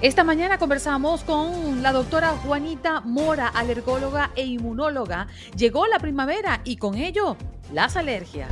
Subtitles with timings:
[0.00, 5.26] Esta mañana conversamos con la doctora Juanita Mora, alergóloga e inmunóloga.
[5.56, 7.36] Llegó la primavera y con ello
[7.72, 8.48] las alergias.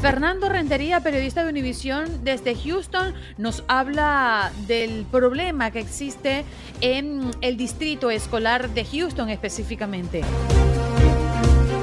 [0.00, 6.44] Fernando Rentería, periodista de Univisión desde Houston, nos habla del problema que existe
[6.80, 10.22] en el distrito escolar de Houston específicamente.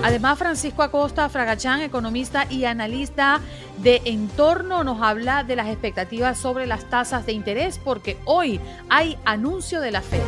[0.01, 3.41] Además, Francisco Acosta Fragachán, economista y analista
[3.79, 9.17] de entorno, nos habla de las expectativas sobre las tasas de interés porque hoy hay
[9.25, 10.21] anuncio de la FED.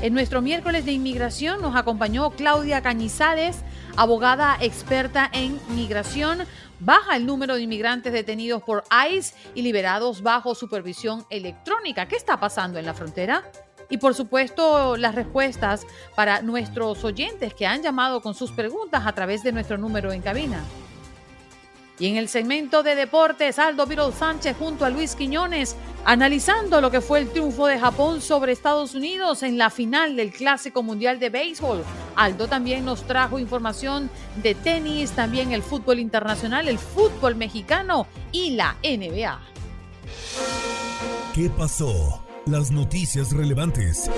[0.00, 3.58] En nuestro miércoles de inmigración nos acompañó Claudia Cañizales,
[3.96, 6.44] abogada experta en migración.
[6.80, 12.06] Baja el número de inmigrantes detenidos por ICE y liberados bajo supervisión electrónica.
[12.06, 13.44] ¿Qué está pasando en la frontera?
[13.90, 19.12] Y por supuesto, las respuestas para nuestros oyentes que han llamado con sus preguntas a
[19.12, 20.64] través de nuestro número en cabina.
[21.98, 26.90] Y en el segmento de deportes, Aldo Virol Sánchez junto a Luis Quiñones, analizando lo
[26.90, 31.20] que fue el triunfo de Japón sobre Estados Unidos en la final del Clásico Mundial
[31.20, 31.84] de Béisbol.
[32.16, 34.10] Aldo también nos trajo información
[34.42, 39.38] de tenis, también el fútbol internacional, el fútbol mexicano y la NBA.
[41.32, 42.23] ¿Qué pasó?
[42.46, 44.10] Las noticias relevantes.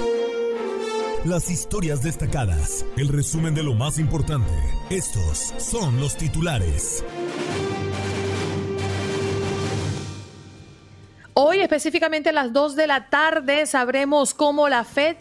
[1.24, 2.84] Las historias destacadas.
[2.96, 4.52] El resumen de lo más importante.
[4.90, 7.04] Estos son los titulares.
[11.34, 15.18] Hoy, específicamente a las 2 de la tarde, sabremos cómo la Fed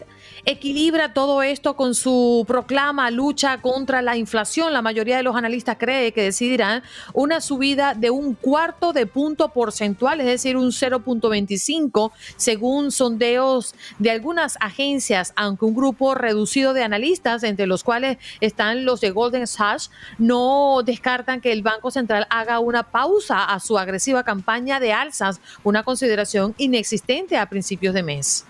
[0.48, 4.72] equilibra todo esto con su proclama lucha contra la inflación.
[4.72, 9.48] La mayoría de los analistas cree que decidirán una subida de un cuarto de punto
[9.48, 16.84] porcentual, es decir, un 0.25, según sondeos de algunas agencias, aunque un grupo reducido de
[16.84, 22.24] analistas, entre los cuales están los de Golden Sachs, no descartan que el Banco Central
[22.30, 28.04] haga una pausa a su agresiva campaña de alzas, una consideración inexistente a principios de
[28.04, 28.46] mes.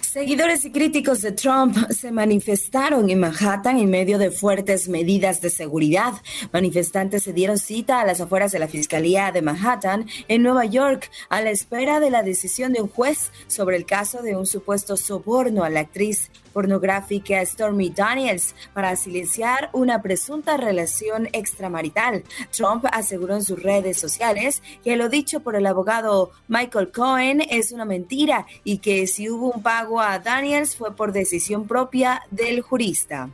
[0.00, 5.50] Seguidores y críticos de Trump se manifestaron en Manhattan en medio de fuertes medidas de
[5.50, 6.12] seguridad.
[6.52, 11.10] Manifestantes se dieron cita a las afueras de la Fiscalía de Manhattan en Nueva York
[11.28, 14.96] a la espera de la decisión de un juez sobre el caso de un supuesto
[14.96, 22.24] soborno a la actriz pornográfica Stormy Daniels para silenciar una presunta relación extramarital.
[22.56, 27.72] Trump aseguró en sus redes sociales que lo dicho por el abogado Michael Cohen es
[27.72, 32.62] una mentira y que si hubo un pago a Daniels fue por decisión propia del
[32.62, 33.28] jurista.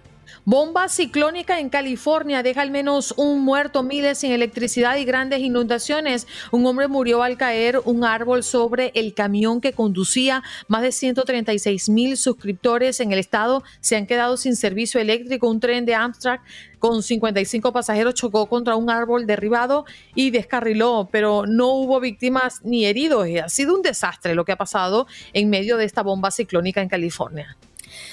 [0.50, 6.26] Bomba ciclónica en California deja al menos un muerto, miles sin electricidad y grandes inundaciones.
[6.50, 10.42] Un hombre murió al caer un árbol sobre el camión que conducía.
[10.66, 15.48] Más de 136 mil suscriptores en el estado se han quedado sin servicio eléctrico.
[15.48, 16.42] Un tren de Amtrak
[16.80, 19.84] con 55 pasajeros chocó contra un árbol derribado
[20.16, 23.28] y descarriló, pero no hubo víctimas ni heridos.
[23.40, 26.88] Ha sido un desastre lo que ha pasado en medio de esta bomba ciclónica en
[26.88, 27.56] California.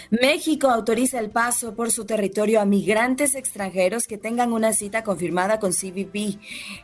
[0.10, 5.60] México autoriza el paso por su territorio a migrantes extranjeros que tengan una cita confirmada
[5.60, 6.40] con CBP.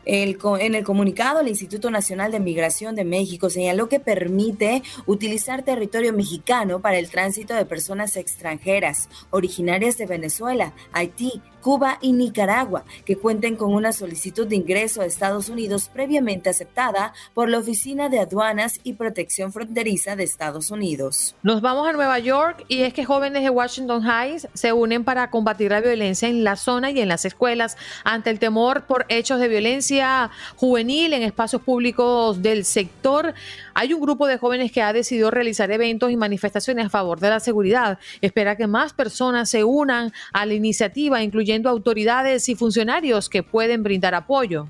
[0.05, 6.11] en el comunicado, el Instituto Nacional de Migración de México señaló que permite utilizar territorio
[6.11, 13.15] mexicano para el tránsito de personas extranjeras originarias de Venezuela, Haití, Cuba y Nicaragua, que
[13.15, 18.19] cuenten con una solicitud de ingreso a Estados Unidos previamente aceptada por la Oficina de
[18.19, 21.35] Aduanas y Protección Fronteriza de Estados Unidos.
[21.41, 25.29] Nos vamos a Nueva York y es que jóvenes de Washington Heights se unen para
[25.29, 29.39] combatir la violencia en la zona y en las escuelas ante el temor por hechos
[29.39, 33.33] de violencia juvenil en espacios públicos del sector.
[33.75, 37.29] Hay un grupo de jóvenes que ha decidido realizar eventos y manifestaciones a favor de
[37.29, 37.97] la seguridad.
[38.21, 43.83] Espera que más personas se unan a la iniciativa, incluyendo autoridades y funcionarios que pueden
[43.83, 44.69] brindar apoyo.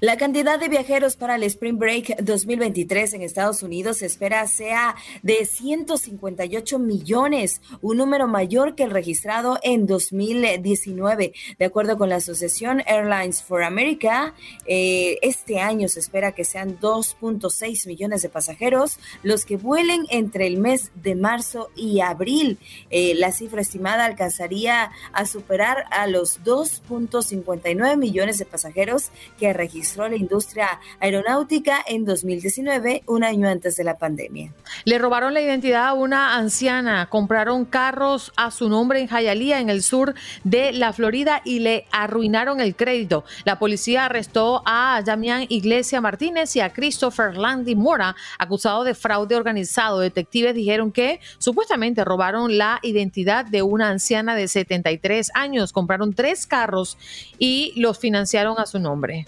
[0.00, 4.94] La cantidad de viajeros para el Spring Break 2023 en Estados Unidos se espera sea
[5.24, 11.32] de 158 millones, un número mayor que el registrado en 2019.
[11.58, 14.34] De acuerdo con la Asociación Airlines for America,
[14.66, 20.46] eh, este año se espera que sean 2.6 millones de pasajeros los que vuelen entre
[20.46, 22.60] el mes de marzo y abril.
[22.90, 29.10] Eh, la cifra estimada alcanzaría a superar a los 2.59 millones de pasajeros
[29.40, 34.52] que registraron la industria aeronáutica en 2019, un año antes de la pandemia.
[34.84, 39.70] Le robaron la identidad a una anciana, compraron carros a su nombre en Hialeah, en
[39.70, 40.14] el sur
[40.44, 43.24] de la Florida, y le arruinaron el crédito.
[43.44, 49.36] La policía arrestó a Damián Iglesia Martínez y a Christopher Landy Mora, acusados de fraude
[49.36, 50.00] organizado.
[50.00, 56.46] Detectives dijeron que supuestamente robaron la identidad de una anciana de 73 años, compraron tres
[56.46, 56.98] carros
[57.38, 59.26] y los financiaron a su nombre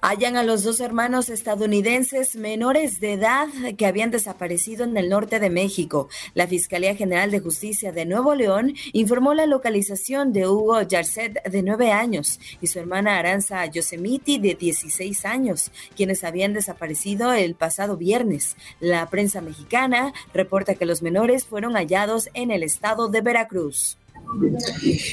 [0.00, 5.40] hallan a los dos hermanos estadounidenses menores de edad que habían desaparecido en el norte
[5.40, 6.08] de México.
[6.34, 11.62] La Fiscalía General de Justicia de Nuevo León informó la localización de Hugo Yarcet, de
[11.62, 17.96] nueve años, y su hermana Aranza Yosemiti, de 16 años, quienes habían desaparecido el pasado
[17.96, 18.56] viernes.
[18.80, 23.98] La prensa mexicana reporta que los menores fueron hallados en el estado de Veracruz.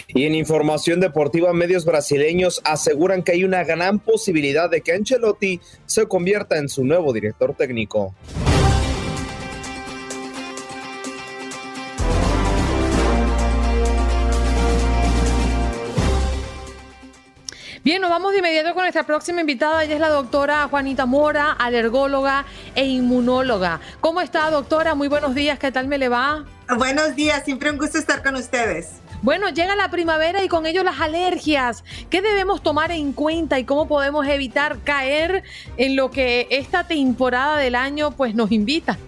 [0.07, 5.59] Y en información deportiva, medios brasileños aseguran que hay una gran posibilidad de que Ancelotti
[5.85, 8.13] se convierta en su nuevo director técnico.
[17.85, 19.83] Bien, nos vamos de inmediato con nuestra próxima invitada.
[19.83, 23.79] Ella es la doctora Juanita Mora, alergóloga e inmunóloga.
[24.01, 24.95] ¿Cómo está, doctora?
[24.95, 25.59] Muy buenos días.
[25.59, 26.45] ¿Qué tal me le va?
[26.79, 27.45] Buenos días.
[27.45, 29.04] Siempre un gusto estar con ustedes.
[29.25, 31.83] Bueno, llega la primavera y con ello las alergias.
[32.11, 35.41] ¿Qué debemos tomar en cuenta y cómo podemos evitar caer
[35.77, 38.99] en lo que esta temporada del año pues nos invita?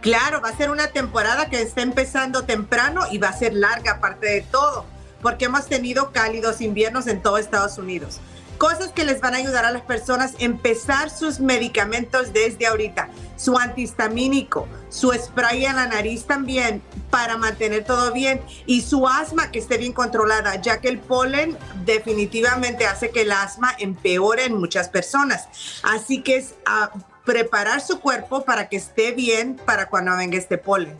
[0.00, 3.94] Claro, va a ser una temporada que está empezando temprano y va a ser larga
[3.94, 4.86] aparte de todo
[5.20, 8.20] porque hemos tenido cálidos inviernos en todo Estados Unidos.
[8.62, 13.08] Cosas que les van a ayudar a las personas a empezar sus medicamentos desde ahorita.
[13.34, 16.80] Su antihistamínico, su spray en la nariz también
[17.10, 21.58] para mantener todo bien y su asma que esté bien controlada, ya que el polen
[21.84, 25.48] definitivamente hace que el asma empeore en muchas personas.
[25.82, 26.92] Así que es a ah,
[27.24, 30.96] preparar su cuerpo para que esté bien para cuando venga este polen.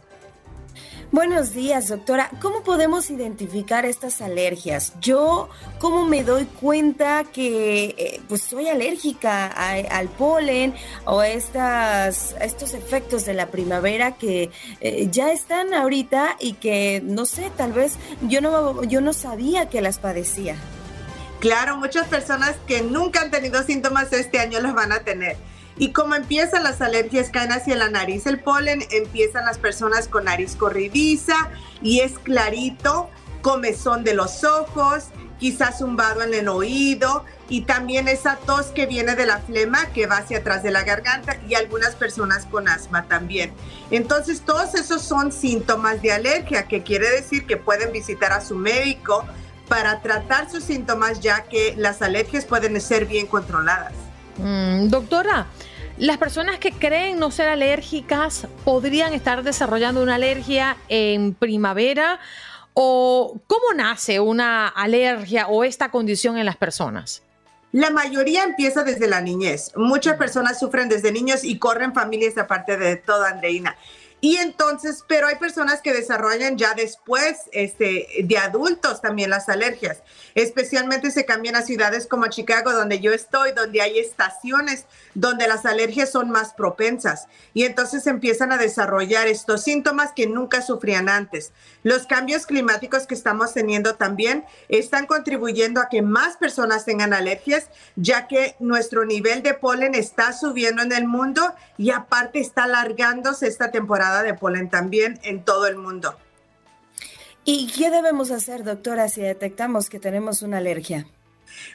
[1.13, 2.31] Buenos días, doctora.
[2.41, 4.95] ¿Cómo podemos identificar estas alergias?
[4.99, 10.75] Yo, ¿cómo me doy cuenta que eh, pues soy alérgica al polen
[11.05, 14.51] o a, estas, estos efectos de la primavera que
[14.81, 19.69] eh, ya están ahorita y que, no sé, tal vez yo no, yo no sabía
[19.69, 20.57] que las padecía?
[21.41, 25.37] Claro, muchas personas que nunca han tenido síntomas este año los van a tener.
[25.83, 30.27] Y como empiezan las alergias, caen hacia la nariz el polen, empiezan las personas con
[30.27, 31.35] nariz corridiza
[31.83, 35.07] y es clarito, comezón de los ojos,
[35.41, 40.07] quizás zumbado en el oído y también esa tos que viene de la flema que
[40.07, 43.53] va hacia atrás de la garganta y algunas personas con asma también.
[43.91, 48.55] Entonces todos esos son síntomas de alergia, que quiere decir que pueden visitar a su
[48.55, 49.25] médico
[49.67, 53.95] para tratar sus síntomas ya que las alergias pueden ser bien controladas.
[54.39, 55.47] Mm, doctora,
[56.03, 62.19] las personas que creen no ser alérgicas podrían estar desarrollando una alergia en primavera
[62.75, 67.23] o cómo nace una alergia o esta condición en las personas.
[67.71, 69.71] La mayoría empieza desde la niñez.
[69.77, 73.77] Muchas personas sufren desde niños y corren familias aparte de toda Andreina.
[74.25, 80.01] Y entonces, pero hay personas que desarrollan ya después este, de adultos también las alergias.
[80.37, 85.67] Especialmente se cambian a ciudades como Chicago, donde yo estoy, donde hay estaciones donde las
[85.67, 87.27] alergias son más propensas.
[87.53, 91.51] Y entonces empiezan a desarrollar estos síntomas que nunca sufrían antes.
[91.83, 97.71] Los cambios climáticos que estamos teniendo también están contribuyendo a que más personas tengan alergias,
[97.97, 103.49] ya que nuestro nivel de polen está subiendo en el mundo y aparte está alargándose
[103.49, 106.19] esta temporada de polen también en todo el mundo.
[107.45, 111.07] ¿Y qué debemos hacer, doctora, si detectamos que tenemos una alergia?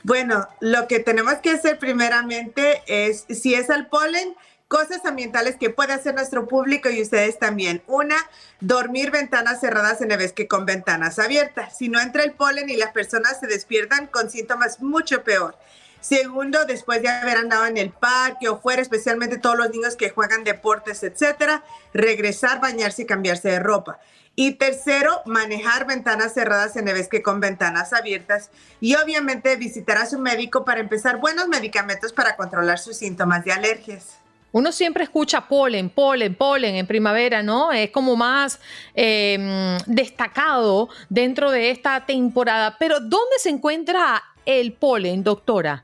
[0.03, 4.35] Bueno, lo que tenemos que hacer primeramente es, si es al polen,
[4.67, 7.81] cosas ambientales que puede hacer nuestro público y ustedes también.
[7.87, 8.15] Una,
[8.59, 11.77] dormir ventanas cerradas en vez que con ventanas abiertas.
[11.77, 15.57] Si no entra el polen y las personas se despiertan con síntomas mucho peor.
[15.99, 20.09] Segundo, después de haber andado en el parque o fuera, especialmente todos los niños que
[20.09, 21.63] juegan deportes, etcétera,
[21.93, 23.99] regresar, bañarse y cambiarse de ropa.
[24.39, 28.51] Y tercero, manejar ventanas cerradas en vez que con ventanas abiertas.
[28.79, 33.53] Y obviamente visitar a su médico para empezar buenos medicamentos para controlar sus síntomas de
[33.53, 34.19] alergias.
[34.51, 37.71] Uno siempre escucha polen, polen, polen en primavera, ¿no?
[37.71, 38.59] Es como más
[38.93, 42.77] em, destacado dentro de esta temporada.
[42.77, 45.83] Pero ¿dónde se encuentra el polen, doctora?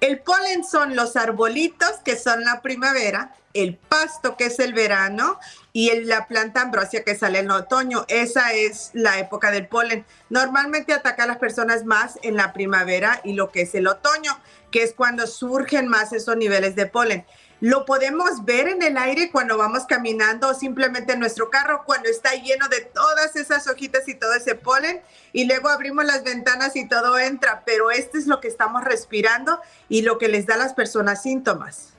[0.00, 5.38] El polen son los arbolitos que son la primavera, el pasto que es el verano
[5.72, 8.04] y la planta ambrosia que sale en otoño.
[8.08, 10.04] Esa es la época del polen.
[10.28, 14.38] Normalmente ataca a las personas más en la primavera y lo que es el otoño,
[14.70, 17.24] que es cuando surgen más esos niveles de polen.
[17.60, 22.08] Lo podemos ver en el aire cuando vamos caminando o simplemente en nuestro carro cuando
[22.08, 25.00] está lleno de todas esas hojitas y todo ese polen
[25.32, 29.60] y luego abrimos las ventanas y todo entra, pero este es lo que estamos respirando
[29.88, 31.93] y lo que les da a las personas síntomas.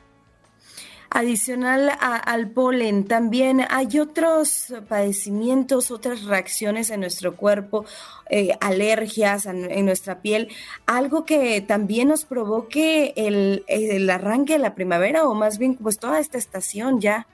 [1.18, 7.86] Adicional al polen, también hay otros padecimientos, otras reacciones en nuestro cuerpo,
[8.30, 10.50] eh, alergias en, nuestra piel,
[10.86, 16.00] algo que también nos provoque el, el arranque de la primavera o más bien pues
[16.00, 17.28] toda esta estación ya.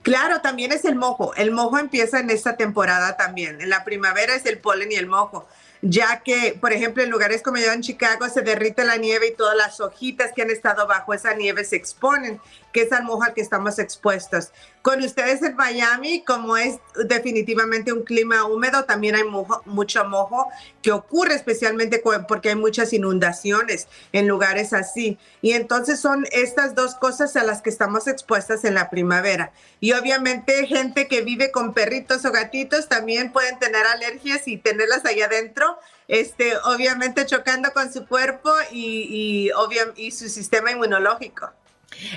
[0.00, 1.34] Claro, también es el mojo.
[1.34, 3.60] El mojo empieza en esta temporada también.
[3.60, 5.46] En la primavera es el polen y el mojo
[5.82, 9.34] ya que, por ejemplo, en lugares como yo en Chicago se derrite la nieve y
[9.34, 12.40] todas las hojitas que han estado bajo esa nieve se exponen,
[12.72, 14.50] que es al mojo que estamos expuestos.
[14.82, 19.22] Con ustedes en Miami, como es definitivamente un clima húmedo, también hay
[19.64, 20.48] mucho mojo
[20.82, 25.18] que ocurre especialmente porque hay muchas inundaciones en lugares así.
[25.40, 29.52] Y entonces son estas dos cosas a las que estamos expuestas en la primavera.
[29.78, 35.04] Y obviamente gente que vive con perritos o gatitos también pueden tener alergias y tenerlas
[35.04, 39.50] ahí adentro este, obviamente chocando con su cuerpo y, y,
[39.96, 41.50] y su sistema inmunológico.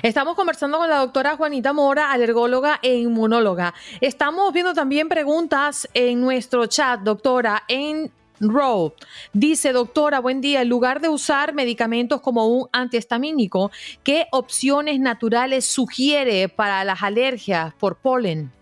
[0.02, 3.74] Estamos conversando con la doctora Juanita Mora, alergóloga e inmunóloga.
[4.00, 8.94] Estamos viendo también preguntas en nuestro chat, doctora, en Row.
[9.32, 10.62] Dice, doctora, buen día.
[10.62, 13.70] En lugar de usar medicamentos como un antihistamínico,
[14.04, 18.52] ¿qué opciones naturales sugiere para las alergias por polen?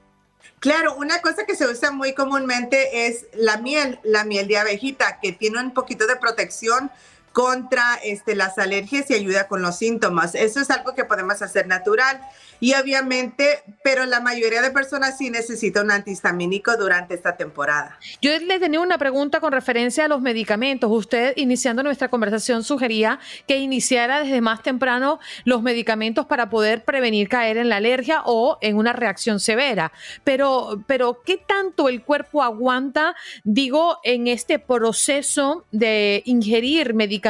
[0.60, 5.18] Claro, una cosa que se usa muy comúnmente es la miel, la miel de abejita,
[5.20, 6.90] que tiene un poquito de protección
[7.34, 10.36] contra este, las alergias y ayuda con los síntomas.
[10.36, 12.20] Eso es algo que podemos hacer natural.
[12.60, 17.98] Y obviamente, pero la mayoría de personas sí necesita un antihistamínico durante esta temporada.
[18.22, 20.88] Yo le tenía una pregunta con referencia a los medicamentos.
[20.92, 27.28] Usted, iniciando nuestra conversación, sugería que iniciara desde más temprano los medicamentos para poder prevenir
[27.28, 29.90] caer en la alergia o en una reacción severa.
[30.22, 37.23] Pero, pero ¿qué tanto el cuerpo aguanta, digo, en este proceso de ingerir medicamentos?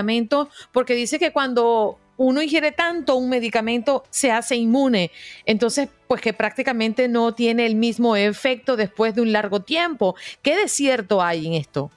[0.73, 5.11] Porque dice que cuando uno ingiere tanto un medicamento, se hace inmune.
[5.47, 10.15] Entonces, pues que prácticamente no tiene el mismo efecto después de un largo tiempo.
[10.43, 11.91] ¿Qué de cierto hay en esto?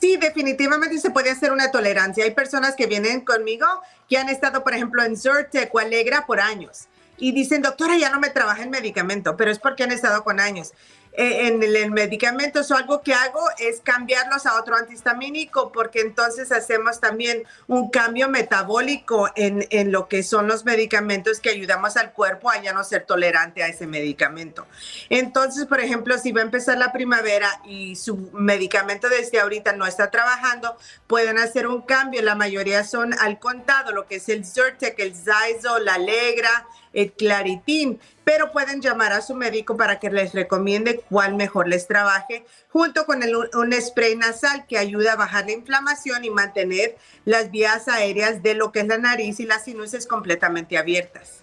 [0.00, 2.24] Sí, definitivamente se puede hacer una tolerancia.
[2.24, 3.66] Hay personas que vienen conmigo
[4.08, 8.10] que han estado, por ejemplo, en Zyrtec o Alegra por años y dicen, doctora, ya
[8.10, 10.72] no me trabaja el medicamento, pero es porque han estado con años.
[11.14, 12.60] Eh, en el, medicamento.
[12.60, 18.30] o algo que hago es cambiarlos a otro antihistamínico porque entonces hacemos también un cambio
[18.30, 22.82] metabólico en, en, lo que son los medicamentos que ayudamos al cuerpo a ya no
[22.82, 24.66] ser tolerante a ese medicamento.
[25.10, 29.86] Entonces, por ejemplo, si va a empezar la primavera y su medicamento desde ahorita no
[29.86, 32.22] está trabajando, pueden hacer un cambio.
[32.22, 37.12] La mayoría son al contado, lo que es el Zyrtec, el Zyzo, la Alegra, el
[37.12, 42.44] Claritin, pero pueden llamar a su médico para que les recomiende cuál mejor les trabaje,
[42.68, 43.20] junto con
[43.54, 48.54] un spray nasal que ayuda a bajar la inflamación y mantener las vías aéreas de
[48.54, 51.41] lo que es la nariz y las sinuses completamente abiertas.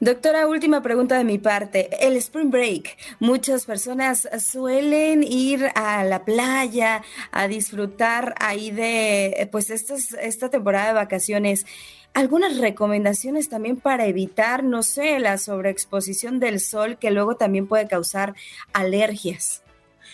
[0.00, 1.88] Doctora, última pregunta de mi parte.
[2.00, 9.70] El Spring Break, muchas personas suelen ir a la playa a disfrutar ahí de pues
[9.70, 11.66] esta temporada de vacaciones
[12.14, 17.86] algunas recomendaciones también para evitar, no sé, la sobreexposición del sol que luego también puede
[17.86, 18.34] causar
[18.72, 19.62] alergias.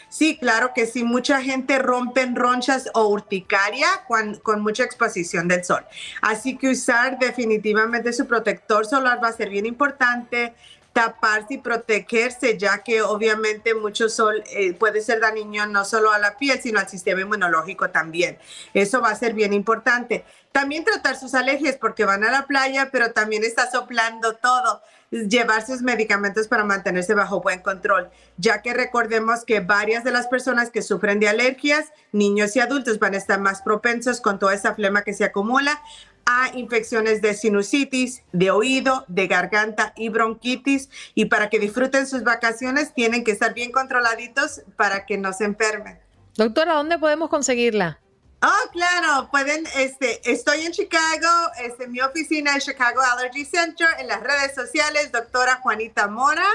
[0.09, 1.05] Sí, claro que sí.
[1.05, 5.85] Mucha gente rompe en ronchas o urticaria con, con, mucha exposición del sol.
[6.23, 10.55] Así que usar definitivamente su protector solar va a ser bien importante
[10.95, 16.21] taparse y protegerse, ya que obviamente mucho sol eh, puede ser dañino no solo a
[16.21, 18.39] la piel, sino al sistema inmunológico también.
[18.75, 20.25] Eso va a ser bien importante.
[20.53, 24.83] También tratar sus alergias porque van a la playa, pero también está soplando todo.
[25.11, 30.29] Llevar sus medicamentos para mantenerse bajo buen control, ya que recordemos que varias de las
[30.29, 34.55] personas que sufren de alergias, niños y adultos, van a estar más propensos con toda
[34.55, 35.81] esa flema que se acumula
[36.27, 40.89] a infecciones de sinusitis, de oído, de garganta y bronquitis.
[41.15, 45.45] Y para que disfruten sus vacaciones tienen que estar bien controladitos para que no se
[45.45, 45.99] enfermen.
[46.37, 48.01] Doctora, ¿dónde podemos conseguirla?
[48.43, 54.07] Oh, claro, pueden, este, estoy en Chicago, este, mi oficina es Chicago Allergy Center, en
[54.07, 56.47] las redes sociales, doctora Juanita Mora,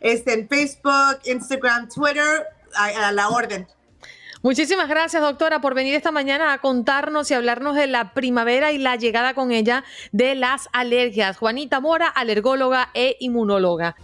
[0.00, 3.66] este, en Facebook, Instagram, Twitter, a la orden.
[4.44, 8.76] Muchísimas gracias, doctora, por venir esta mañana a contarnos y hablarnos de la primavera y
[8.76, 11.38] la llegada con ella de las alergias.
[11.38, 13.96] Juanita Mora, alergóloga e inmunóloga.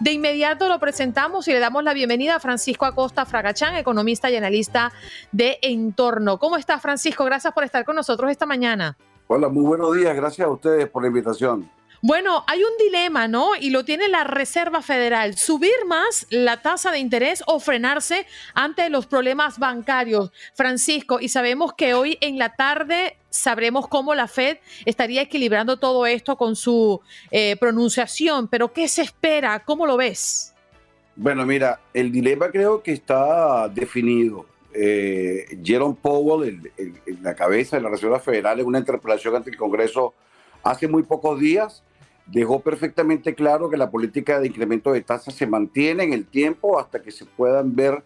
[0.00, 4.34] De inmediato lo presentamos y le damos la bienvenida a Francisco Acosta Fragachán, economista y
[4.34, 4.92] analista
[5.30, 6.40] de Entorno.
[6.40, 7.24] ¿Cómo está, Francisco?
[7.24, 8.96] Gracias por estar con nosotros esta mañana.
[9.28, 10.16] Hola, muy buenos días.
[10.16, 11.70] Gracias a ustedes por la invitación.
[12.06, 13.56] Bueno, hay un dilema, ¿no?
[13.58, 18.90] Y lo tiene la Reserva Federal, subir más la tasa de interés o frenarse ante
[18.90, 20.30] los problemas bancarios.
[20.52, 26.04] Francisco, y sabemos que hoy en la tarde sabremos cómo la Fed estaría equilibrando todo
[26.04, 29.64] esto con su eh, pronunciación, pero ¿qué se espera?
[29.64, 30.52] ¿Cómo lo ves?
[31.16, 34.44] Bueno, mira, el dilema creo que está definido.
[34.74, 39.56] Eh, Jerome Powell, en la cabeza de la Reserva Federal, en una interpelación ante el
[39.56, 40.12] Congreso
[40.62, 41.82] hace muy pocos días,
[42.26, 46.78] dejó perfectamente claro que la política de incremento de tasas se mantiene en el tiempo
[46.78, 48.02] hasta que se puedan ver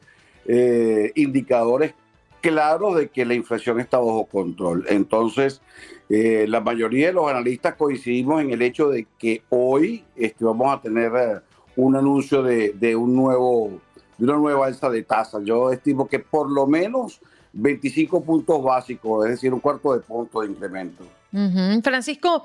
[0.46, 1.94] eh, indicadores
[2.40, 4.86] claros de que la inflación está bajo control.
[4.88, 5.60] Entonces,
[6.08, 10.74] eh, la mayoría de los analistas coincidimos en el hecho de que hoy este, vamos
[10.74, 11.40] a tener eh,
[11.76, 13.80] un anuncio de, de, un nuevo,
[14.16, 15.42] de una nueva alza de tasas.
[15.44, 17.20] Yo estimo que por lo menos
[17.52, 21.04] 25 puntos básicos, es decir, un cuarto de punto de incremento.
[21.82, 22.44] Francisco,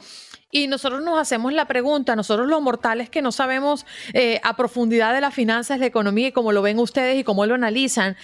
[0.52, 5.14] y nosotros nos hacemos la pregunta, nosotros los mortales que no sabemos eh, a profundidad
[5.14, 8.18] de las finanzas, la economía y cómo lo ven ustedes y cómo lo analizan,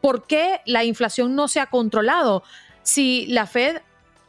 [0.00, 2.42] ¿por qué la inflación no se ha controlado?
[2.82, 3.78] Si la Fed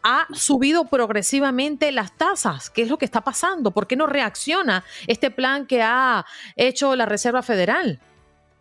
[0.03, 2.69] ha subido progresivamente las tasas.
[2.69, 3.71] ¿Qué es lo que está pasando?
[3.71, 6.25] ¿Por qué no reacciona este plan que ha
[6.55, 7.99] hecho la Reserva Federal?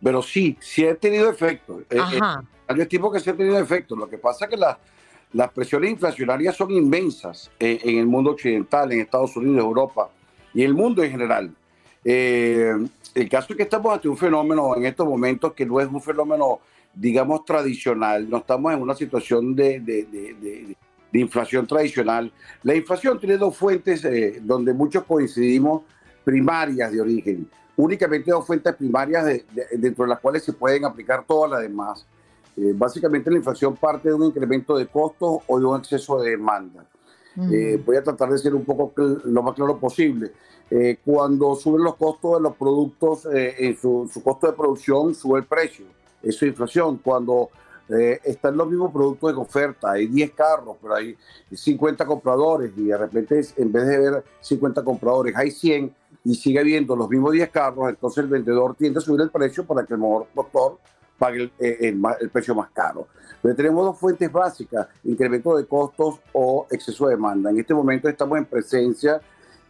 [0.03, 1.81] Pero sí, sí ha tenido efecto.
[1.81, 2.43] Eh, eh, Ajá.
[2.77, 3.95] Estimo que sí ha tenido efecto.
[3.95, 4.77] Lo que pasa es que la,
[5.33, 10.09] las presiones inflacionarias son inmensas en, el mundo occidental, en Estados Unidos, Europa
[10.53, 11.51] y el mundo en general.
[12.03, 12.73] Eh,
[13.13, 16.01] el caso es que estamos ante un fenómeno en estos momentos que no es un
[16.01, 16.59] fenómeno,
[16.93, 18.29] digamos, tradicional.
[18.29, 20.75] No estamos en una situación de, de, de,
[21.11, 22.31] de inflación tradicional.
[22.63, 25.83] La inflación tiene dos fuentes eh, donde muchos coincidimos
[26.23, 27.49] primarias de origen.
[27.75, 29.25] Únicamente dos fuentes primarias
[29.71, 32.05] dentro de las cuales se pueden aplicar todas las demás.
[32.61, 36.31] Eh, básicamente la inflación parte de un incremento de costos o de un exceso de
[36.31, 36.85] demanda.
[37.49, 40.33] Eh, voy a tratar de ser un poco lo más claro posible.
[40.69, 45.45] Eh, cuando suben los costos de los productos, en su, costo de producción sube el
[45.45, 45.85] precio.
[46.21, 46.97] Eso es inflación.
[46.97, 47.49] Cuando
[47.87, 51.15] están los mismos productos en oferta, hay 10 carros, pero hay
[51.51, 55.95] 50 compradores y de repente en vez de ver 50 compradores hay 100
[56.25, 59.65] y sigue habiendo los mismos 10 carros, entonces el vendedor tiende a subir el precio
[59.65, 60.77] para que el mejor doctor
[61.19, 63.07] pague eh, el, precio más caro.
[63.41, 67.51] Pero tenemos dos fuentes básicas, incremento de costos o exceso de demanda.
[67.51, 69.21] En este momento estamos en presencia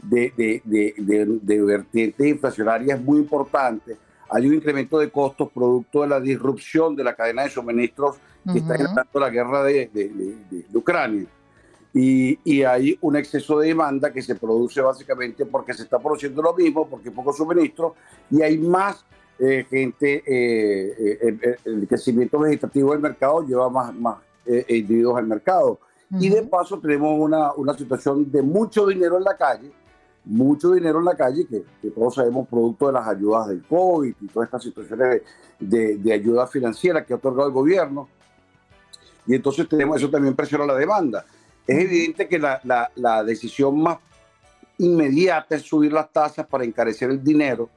[0.02, 3.98] de, de, vertientes inflacionarias muy importantes.
[4.30, 8.18] Hay un incremento de costos producto de la disrupción de la cadena de suministros
[8.52, 9.90] que está generando la guerra de,
[10.74, 11.28] Ucrania.
[11.92, 16.40] Y, y, hay un exceso de demanda que se produce básicamente porque se está produciendo
[16.40, 17.96] lo mismo, porque hay poco suministro
[18.30, 19.04] y hay más
[19.42, 24.18] eh, gente, eh, eh, el, crecimiento vegetativo del mercado lleva más, más
[24.68, 25.80] individuos al mercado.
[26.20, 29.72] Y de paso tenemos una, una, situación de mucho dinero en la calle,
[30.26, 34.14] mucho dinero en la calle, que, que, todos sabemos producto de las ayudas del COVID
[34.20, 35.22] y todas estas situaciones
[35.60, 38.10] de, de, ayuda financiera que ha otorgado el gobierno.
[39.26, 41.24] Y entonces tenemos eso también presiona la demanda.
[41.66, 44.00] Es evidente que la, la, la decisión más
[44.80, 47.70] inmediata es subir las tasas para encarecer el dinero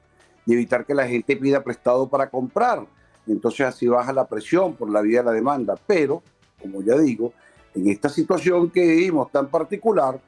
[0.46, 2.86] y evitar que la gente pida prestado para comprar.
[3.26, 5.76] Entonces así baja la presión por la vía de la demanda.
[5.86, 6.22] Pero,
[6.60, 7.32] como ya digo,
[7.74, 10.20] en esta situación que vivimos tan particular,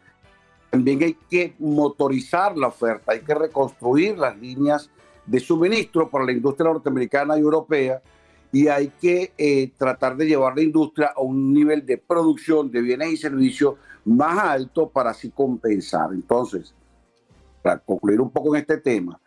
[0.70, 4.90] también hay que motorizar la oferta, hay que reconstruir las líneas
[5.26, 8.02] de suministro para la industria norteamericana y europea
[8.52, 12.80] y hay que eh, tratar de llevar la industria a un nivel de producción de
[12.82, 13.74] bienes y servicios
[14.04, 16.10] más alto para así compensar.
[16.12, 16.72] Entonces,
[17.62, 19.20] para concluir un poco en este tema,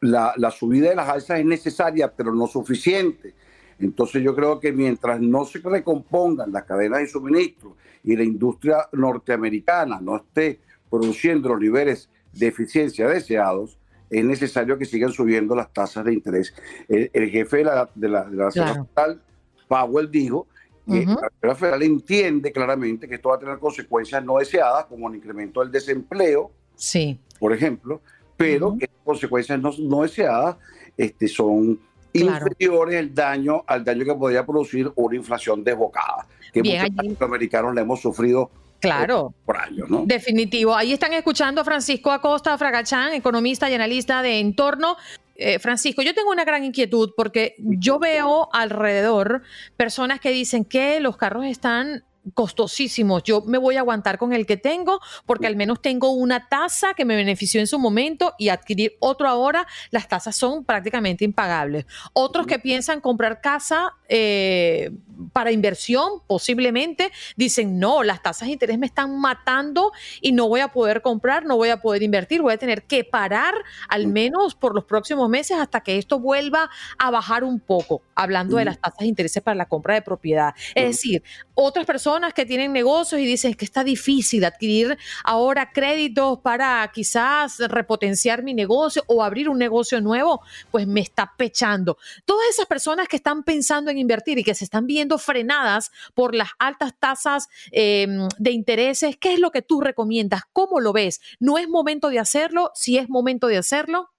[0.00, 3.34] la, subida de las alzas es necesaria, pero no suficiente.
[3.78, 8.88] Entonces yo creo que mientras no se recompongan las cadenas de suministro y la industria
[8.92, 13.78] norteamericana no esté produciendo los niveles de eficiencia deseados,
[14.10, 16.52] es necesario que sigan subiendo las tasas de interés.
[16.88, 19.22] El, jefe de la, de la, de la Federal,
[19.68, 20.48] Powell, dijo
[20.86, 25.08] que la Reserva Federal entiende claramente que esto va a tener consecuencias no deseadas, como
[25.08, 27.20] el incremento del desempleo, sí.
[27.38, 28.00] por ejemplo,
[28.40, 30.56] pero que consecuencias no, no deseadas
[30.96, 31.78] este, son
[32.14, 37.82] inferiores el daño, al daño que podría producir una inflación desbocada, que muchos americanos le
[37.82, 38.50] hemos sufrido
[38.80, 39.34] Claro.
[39.44, 40.04] Por años, ¿no?
[40.06, 40.74] Definitivo.
[40.74, 44.96] Ahí están escuchando a Francisco Acosta Fragachán, economista y analista de entorno.
[45.34, 49.42] Eh, Francisco, yo tengo una gran inquietud porque yo veo alrededor
[49.76, 52.04] personas que dicen que los carros están
[52.34, 53.22] costosísimos.
[53.22, 56.94] Yo me voy a aguantar con el que tengo porque al menos tengo una tasa
[56.94, 61.86] que me benefició en su momento y adquirir otro ahora, las tasas son prácticamente impagables.
[62.12, 64.90] Otros que piensan comprar casa eh,
[65.32, 70.60] para inversión, posiblemente, dicen, no, las tasas de interés me están matando y no voy
[70.60, 73.54] a poder comprar, no voy a poder invertir, voy a tener que parar
[73.88, 78.56] al menos por los próximos meses hasta que esto vuelva a bajar un poco, hablando
[78.56, 80.54] de las tasas de interés para la compra de propiedad.
[80.74, 81.22] Es decir,
[81.54, 87.58] otras personas que tienen negocios y dicen que está difícil adquirir ahora créditos para quizás
[87.58, 90.40] repotenciar mi negocio o abrir un negocio nuevo,
[90.72, 91.98] pues me está pechando.
[92.24, 96.34] Todas esas personas que están pensando en invertir y que se están viendo frenadas por
[96.34, 100.42] las altas tasas em, de intereses, ¿qué es lo que tú recomiendas?
[100.52, 101.20] ¿Cómo lo ves?
[101.38, 102.72] ¿No es momento de hacerlo?
[102.74, 104.10] ¿Si es momento de hacerlo?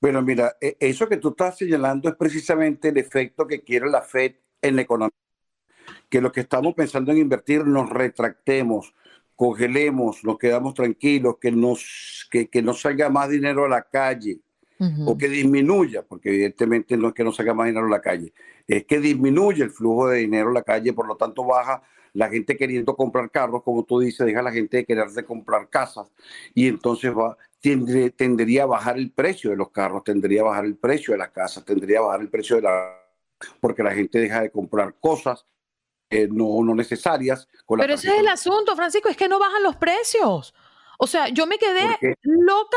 [0.00, 4.02] Bueno, mira, e, eso que tú estás señalando es precisamente el efecto que quiere la
[4.02, 5.21] Fed en la economía
[6.08, 8.94] que los que estamos pensando en invertir nos retractemos,
[9.36, 14.40] congelemos, nos quedamos tranquilos, que, nos, que, que no salga más dinero a la calle
[15.06, 18.32] o que disminuya, porque evidentemente no es que no salga más dinero a la calle,
[18.66, 21.82] es que disminuye el flujo de dinero a la calle, por lo tanto baja
[22.14, 25.24] la gente queriendo comprar carros, como tú dices, deja a la gente de querer de
[25.24, 26.10] comprar casas
[26.54, 27.36] y entonces va,
[28.16, 31.30] tendría a bajar el precio de los carros, tendría a bajar el precio de las
[31.30, 32.98] casas, tendría a bajar el precio de la
[33.60, 35.46] porque la gente deja de comprar cosas
[36.30, 37.48] no, no necesarias.
[37.68, 40.54] Pero ese es el asunto, Francisco, es que no bajan los precios.
[40.98, 42.76] O sea, yo me quedé loca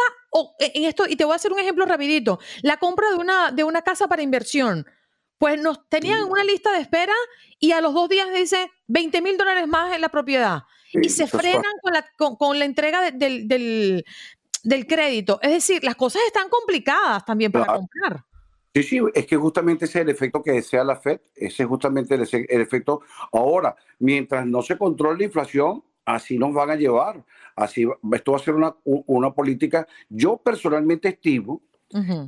[0.57, 2.39] en esto, y te voy a hacer un ejemplo rapidito.
[2.63, 4.85] La compra de una, de una casa para inversión.
[5.37, 7.13] Pues nos tenían en una lista de espera
[7.59, 10.63] y a los dos días dice 20 mil dólares más en la propiedad.
[10.93, 15.39] y se frenan con la, con, la entrega del, del, crédito.
[15.41, 18.23] Es decir, las cosas están complicadas también para comprar.
[18.75, 21.69] Sí, sí, es que justamente ese es el efecto que desea la Fed, ese es
[21.69, 23.03] justamente el, efecto.
[23.31, 27.23] Ahora, mientras no se controle la inflación, así nos van a llevar.
[27.55, 29.87] Así, esto va a ser una, una política.
[30.09, 31.61] Yo personalmente estimo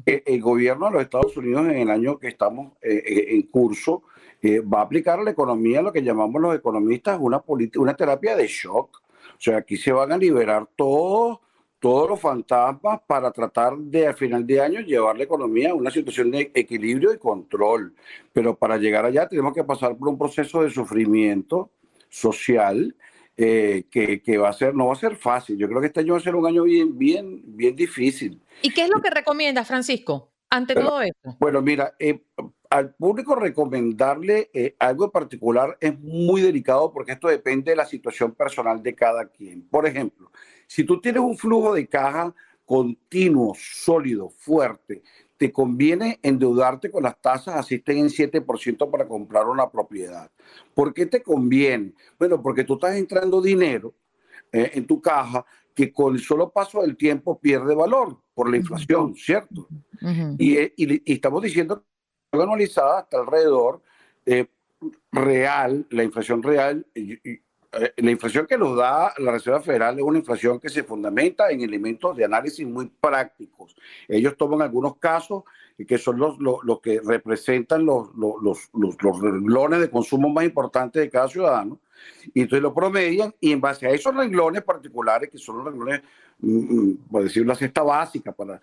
[0.05, 3.41] que el gobierno de los Estados Unidos en el año que estamos eh, eh, en
[3.47, 4.03] curso
[4.41, 7.43] eh, va a aplicar a la economía lo que llamamos los economistas una,
[7.75, 9.01] una terapia de shock.
[9.01, 11.39] O sea, aquí se van a liberar todos
[11.79, 15.91] todos los fantasmas para tratar de al final de año llevar la economía a una
[15.91, 17.93] situación de equilibrio y control.
[18.33, 21.69] Pero para llegar allá tenemos que pasar por un proceso de sufrimiento
[22.09, 22.95] social
[23.35, 25.57] eh, que, que, va a ser, no va a ser fácil.
[25.57, 28.41] Yo creo que este año va a ser un año bien, bien, bien difícil.
[28.63, 31.37] ¿Y qué es lo que recomienda Francisco ante todo esto?
[31.39, 32.23] Bueno, mira, eh,
[32.69, 37.85] al público recomendarle eh, algo en particular es muy delicado porque esto depende de la
[37.85, 39.67] situación personal de cada quien.
[39.67, 40.31] Por ejemplo,
[40.67, 42.33] si tú tienes un flujo de caja
[42.65, 45.01] continuo, sólido, fuerte,
[45.37, 50.29] te conviene endeudarte con las tasas así estén en 7% para comprar una propiedad.
[50.73, 51.93] ¿Por qué te conviene?
[52.19, 53.93] Bueno, porque tú estás entrando dinero
[54.51, 58.57] eh, en tu caja que con el solo paso del tiempo pierde valor por la
[58.57, 59.67] inflación, ¿cierto?
[60.39, 61.85] Eh, y, estamos diciendo
[62.31, 63.81] que anualizada hasta alrededor
[64.25, 64.47] eh,
[65.11, 66.85] real, la inflación real,
[67.73, 71.49] eh, la inflación que nos da la Reserva Federal es una inflación que se fundamenta
[71.49, 73.75] en elementos de análisis muy prácticos.
[74.07, 75.43] Ellos toman algunos casos
[75.85, 81.09] que son los, los, que representan los, los, los, renglones de consumo más importantes de
[81.09, 81.79] cada ciudadano,
[82.33, 86.01] y entonces lo promedian, y en base a esos renglones particulares, que son los renglones,
[86.39, 88.59] mm, mm, por decirlo, la cesta básica, para,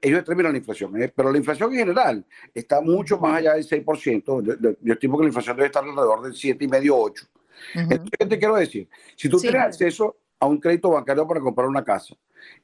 [0.00, 1.00] ellos determinan la inflación.
[1.02, 1.12] ¿eh?
[1.14, 4.42] Pero la inflación en general está mucho más allá del 6%.
[4.80, 7.28] Yo, estimo que la inflación debe estar alrededor del 7,5-8%.
[7.72, 8.88] ¿Qué te quiero decir?
[9.16, 12.14] Si tú tienes acceso a un crédito bancario para comprar una casa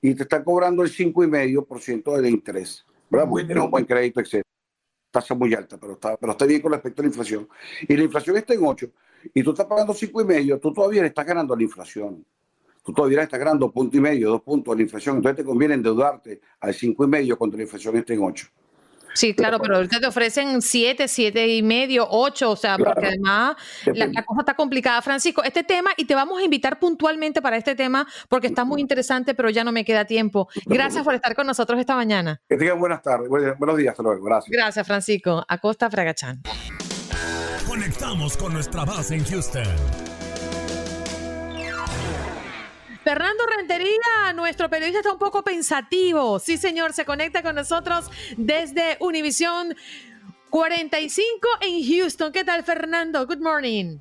[0.01, 3.29] y te están cobrando el 5,5% de interés, ¿verdad?
[3.29, 4.43] Porque tienes un buen crédito, etc.
[5.11, 7.49] Tasa muy alta, pero está, pero está bien con respecto a la inflación.
[7.89, 8.91] Y la inflación está en 8
[9.35, 12.25] y tú estás pagando 5,5, tú todavía le estás ganando la inflación.
[12.85, 15.17] Tú todavía le estás ganando punto y medio, dos puntos a la inflación.
[15.17, 18.47] Entonces te conviene endeudarte al 5,5 cuando la inflación esté en 8.
[19.15, 23.57] Sí, claro, pero ahorita te ofrecen siete, siete y medio, ocho, o sea, porque además
[23.87, 25.01] la, cosa está complicada.
[25.03, 28.81] Francisco, este tema, y te vamos a invitar puntualmente para este tema, porque está muy
[28.81, 30.49] interesante, pero ya no me queda tiempo.
[30.67, 32.41] Gracias por estar con nosotros esta mañana.
[32.49, 34.51] Que tengan buenas tardes, buenos días, hasta luego, gracias.
[34.51, 35.45] Gracias, Francisco.
[35.49, 36.43] Acosta Fragachán.
[37.67, 40.04] Conectamos con nuestra base en Houston.
[43.05, 46.39] Fernando Rentería, nuestro periodista está un poco pensativo.
[46.39, 49.77] Sí, señor, se conecta con nosotros desde Univisión
[50.49, 52.33] 45 en Houston.
[52.33, 53.27] ¿Qué tal, Fernando?
[53.27, 53.99] Good morning.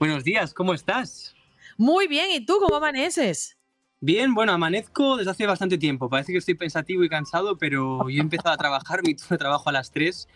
[0.00, 1.36] Buenos días, ¿cómo estás?
[1.76, 3.56] Muy bien, ¿y tú cómo amaneces?
[4.00, 6.10] Bien, bueno, amanezco desde hace bastante tiempo.
[6.10, 9.38] Parece que estoy pensativo y cansado, pero yo he empezado a trabajar, mi turno de
[9.38, 10.26] trabajo a las 3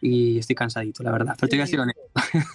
[0.00, 1.34] y estoy cansadito, la verdad.
[1.38, 1.80] Pero te voy a decir.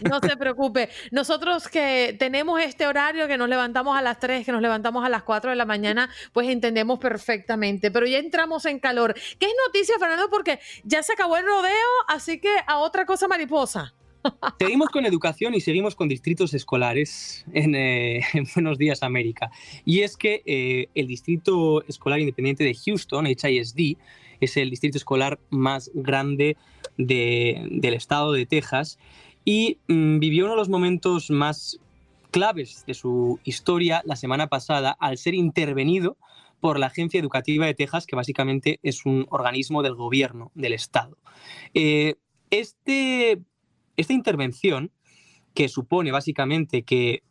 [0.10, 0.89] No se preocupe.
[1.12, 5.10] Nosotros que tenemos este horario, que nos levantamos a las 3, que nos levantamos a
[5.10, 7.91] las 4 de la mañana, pues entendemos perfectamente.
[7.91, 9.13] Pero ya entramos en calor.
[9.13, 10.29] ¿Qué es noticia, Fernando?
[10.29, 11.73] Porque ya se acabó el rodeo,
[12.08, 13.93] así que a otra cosa mariposa.
[14.60, 18.21] Seguimos con educación y seguimos con distritos escolares en, eh,
[18.56, 19.51] Buenos Días América.
[19.86, 23.97] Y es que eh, el Distrito Escolar Independiente de Houston, HISD,
[24.39, 26.58] es el distrito escolar más grande
[26.97, 28.99] del estado de Texas
[29.45, 31.79] y mm, vivió uno de los momentos más
[32.32, 36.17] claves de su historia la semana pasada al ser intervenido
[36.60, 41.17] por la Agencia Educativa de Texas, que básicamente es un organismo del gobierno del estado.
[41.73, 42.15] Eh,
[42.51, 43.41] este,
[43.97, 44.91] esta intervención,
[45.53, 47.21] que supone básicamente que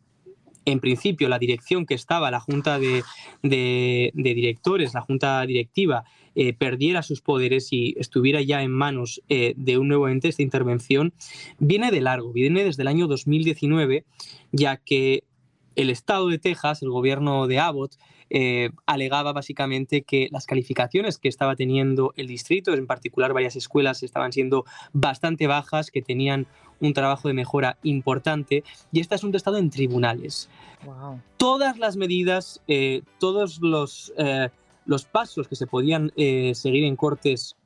[0.64, 3.02] en principio la dirección que estaba, la junta de,
[4.14, 9.78] directores, la junta directiva, eh, perdiera sus poderes y estuviera ya en manos eh, de
[9.78, 11.12] un nuevo ente, esta intervención,
[11.58, 14.04] viene de largo, viene desde el año 2019,
[14.52, 15.24] ya que
[15.74, 17.96] el estado de Texas, el gobierno de Abbott,
[18.34, 24.02] eh, alegaba básicamente que las calificaciones que estaba teniendo el distrito, en particular varias escuelas,
[24.02, 26.46] estaban siendo bastante bajas, que tenían
[26.82, 30.50] un trabajo de mejora importante y este asunto ha estado en tribunales.
[31.36, 34.48] Todas las medidas, eh, todos los, eh,
[34.84, 37.56] los pasos que se podían eh, seguir en cortes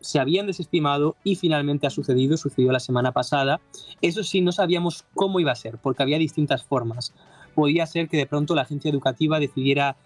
[0.00, 3.60] se habían desestimado y finalmente ha sucedido, sucedió la semana pasada.
[4.00, 7.12] Eso sí, no sabíamos cómo iba a ser, porque había distintas formas.
[7.54, 9.96] Podía ser que de pronto la agencia educativa decidiera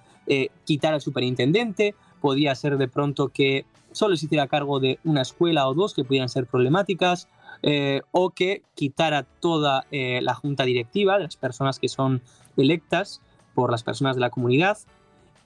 [0.65, 5.69] quitar al superintendente, podía ser de pronto que solo se hiciera cargo de una escuela
[5.69, 7.29] o dos que pudieran ser problemáticas,
[7.63, 12.21] eh, o que quitara toda eh, la junta directiva de las personas que son
[12.59, 13.23] electas
[13.55, 14.77] por las personas de la comunidad.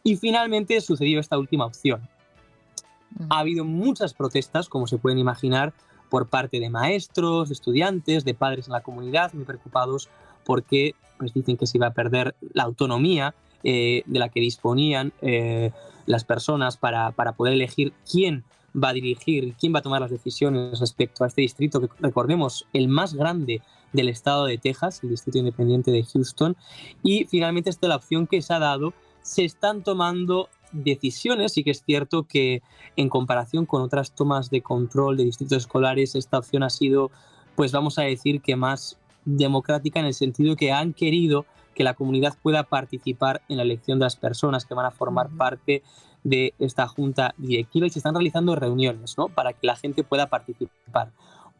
[0.02, 2.08] Y finalmente sucedió esta última opción.
[3.30, 5.72] Ha habido muchas protestas, como se pueden imaginar,
[6.10, 10.08] por parte de maestros, de estudiantes, de padres en la comunidad, muy preocupados
[10.44, 15.12] porque pues, dicen que se iba a perder la autonomía eh, de la que disponían
[16.06, 18.44] las personas para, para poder elegir quién
[18.74, 22.66] va a dirigir, quién va a tomar las decisiones respecto a este distrito, que recordemos,
[22.72, 26.56] el más grande del estado de Texas, el distrito independiente de Houston.
[27.02, 28.92] Y finalmente esta es la opción que se ha dado.
[29.22, 32.62] Se están tomando decisiones, y que es cierto que
[32.96, 37.10] en comparación con otras tomas de control de distritos escolares, esta opción ha sido,
[37.56, 41.46] pues vamos a decir que más democrática en el sentido que han querido
[41.78, 45.28] que la comunidad pueda participar en la elección de las personas que van a formar
[45.28, 45.84] parte
[46.24, 49.28] de esta junta directiva y se están realizando reuniones ¿no?
[49.28, 51.12] para que la gente pueda participar.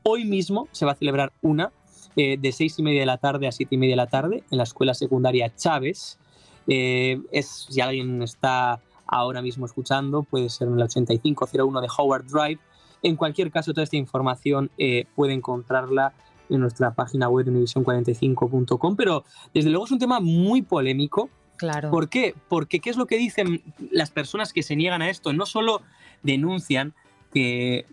[0.03, 1.71] Hoy mismo se va a celebrar una
[2.17, 4.43] eh, de seis y media de la tarde a siete y media de la tarde
[4.51, 6.19] en la escuela secundaria Chávez.
[6.67, 12.27] Eh, es, si alguien está ahora mismo escuchando, puede ser en el 8501 de Howard
[12.27, 12.59] Drive.
[13.05, 16.13] En cualquier caso, toda esta información eh, puede encontrarla
[16.51, 21.91] en nuestra página web univision45.com, pero desde luego es un tema muy polémico Claro.
[21.91, 22.35] ¿Por qué?
[22.49, 25.33] Porque ¿qué es lo que dicen las personas que se niegan a esto?
[25.33, 25.83] No solo
[26.23, 26.95] denuncian
[27.33, 27.85] que,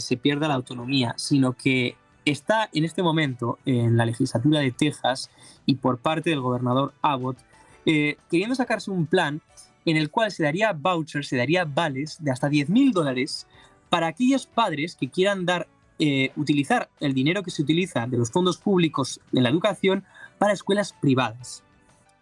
[0.00, 5.30] se pierda la autonomía, sino que está en este momento en la legislatura de Texas
[5.66, 7.38] y por parte del gobernador Abbott
[7.86, 9.40] eh, queriendo sacarse un plan
[9.84, 13.46] en el cual se daría vouchers, se daría vales de hasta 10 mil dólares
[13.88, 15.66] para aquellos padres que quieran dar,
[16.04, 20.02] eh, utilizar el dinero que se utiliza de los fondos públicos en la educación
[20.36, 21.62] para escuelas privadas.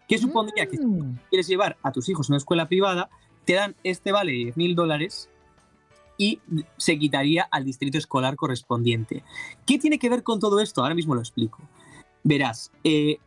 [0.07, 1.17] ¿Qué supondría que si mm.
[1.31, 3.09] quieres llevar a tus hijos a una escuela privada,
[3.43, 5.29] te dan este vale de 10 mil dólares
[6.15, 6.41] y
[6.77, 9.23] se quitaría al distrito escolar correspondiente?
[9.65, 10.83] ¿Qué tiene que ver con todo esto?
[10.83, 11.57] Ahora mismo lo explico.
[12.23, 13.17] Verás, eh,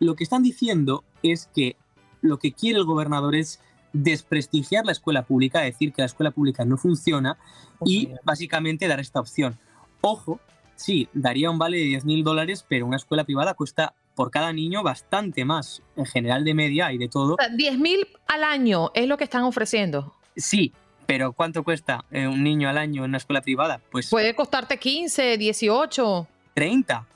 [0.00, 1.76] lo que están diciendo es que
[2.20, 3.60] lo que quiere el gobernador es
[3.92, 7.38] desprestigiar la escuela pública, decir que la escuela pública no funciona
[7.84, 9.56] y básicamente dar esta opción.
[10.00, 10.40] Ojo,
[10.76, 14.52] sí, daría un vale de 10 mil dólares, pero una escuela privada cuesta por cada
[14.52, 17.36] niño bastante más, en general de media y de todo.
[17.56, 20.14] 10 mil al año es lo que están ofreciendo.
[20.36, 20.72] Sí,
[21.06, 23.80] Pero ¿cuánto cuesta eh, un niño al año en una escuela privada?
[23.90, 26.28] Pues puede costarte 15, 18.
[26.54, 27.06] 30.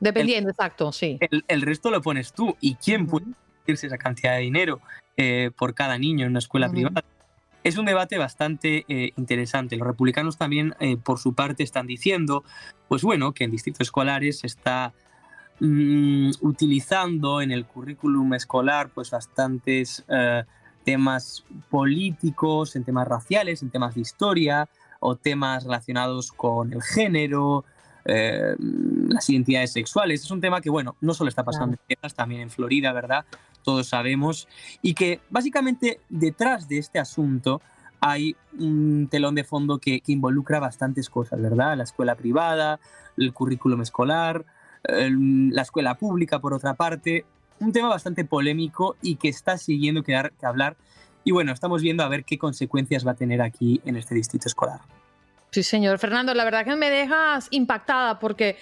[0.00, 1.18] Dependiendo, exacto, sí.
[1.46, 2.56] El, resto lo pones tú.
[2.60, 4.80] ¿Y quién puede invertirse esa cantidad de dinero
[5.16, 7.04] eh, por cada niño en una escuela privada?
[7.68, 9.76] Es un debate bastante eh, interesante.
[9.76, 12.44] Los republicanos también, por su parte, están diciendo,
[12.88, 14.94] pues bueno, que en distritos escolares se está
[15.60, 20.04] mm, utilizando en el currículum escolar pues bastantes
[20.84, 24.68] temas políticos, en temas raciales, en temas de historia
[25.00, 27.66] o temas relacionados con el género,
[28.10, 30.22] eh, las identidades sexuales.
[30.22, 33.26] Es un tema que, bueno, no solo está pasando en Texas, también en Florida, ¿verdad?
[33.62, 34.48] Todos sabemos.
[34.82, 37.60] Y que básicamente detrás de este asunto
[38.00, 41.76] hay un telón de fondo que, involucra bastantes cosas, ¿verdad?
[41.76, 42.80] La escuela privada,
[43.16, 44.44] el currículum escolar,
[44.84, 47.24] la escuela pública, por otra parte,
[47.60, 50.76] un tema bastante polémico y que está siguiendo que, que hablar.
[51.24, 54.48] Y bueno, estamos viendo a ver qué consecuencias va a tener aquí en este distrito
[54.48, 54.80] escolar.
[55.50, 55.98] Sí, señor.
[55.98, 58.56] Fernando, la verdad que me dejas impactada porque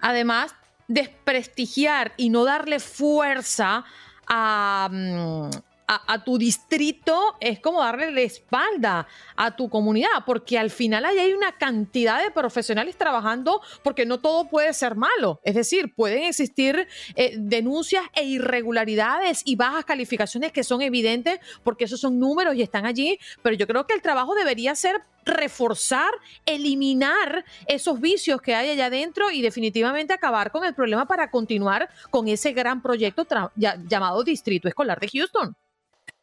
[0.00, 0.54] además
[0.86, 3.84] desprestigiar y no darle fuerza
[4.28, 5.50] a, mm,
[5.88, 11.18] a, tu distrito es como darle la espalda a tu comunidad, porque al final ahí
[11.18, 15.40] hay una cantidad de profesionales trabajando porque no todo puede ser malo.
[15.42, 16.86] Es decir, pueden existir
[17.16, 22.62] eh, denuncias e irregularidades y bajas calificaciones que son evidentes porque esos son números y
[22.62, 26.10] están allí, pero yo creo que el trabajo debería ser reforzar,
[26.44, 31.88] eliminar esos vicios que hay allá adentro y definitivamente acabar con el problema para continuar
[32.10, 35.54] con ese gran proyecto llamado Distrito Escolar de Houston.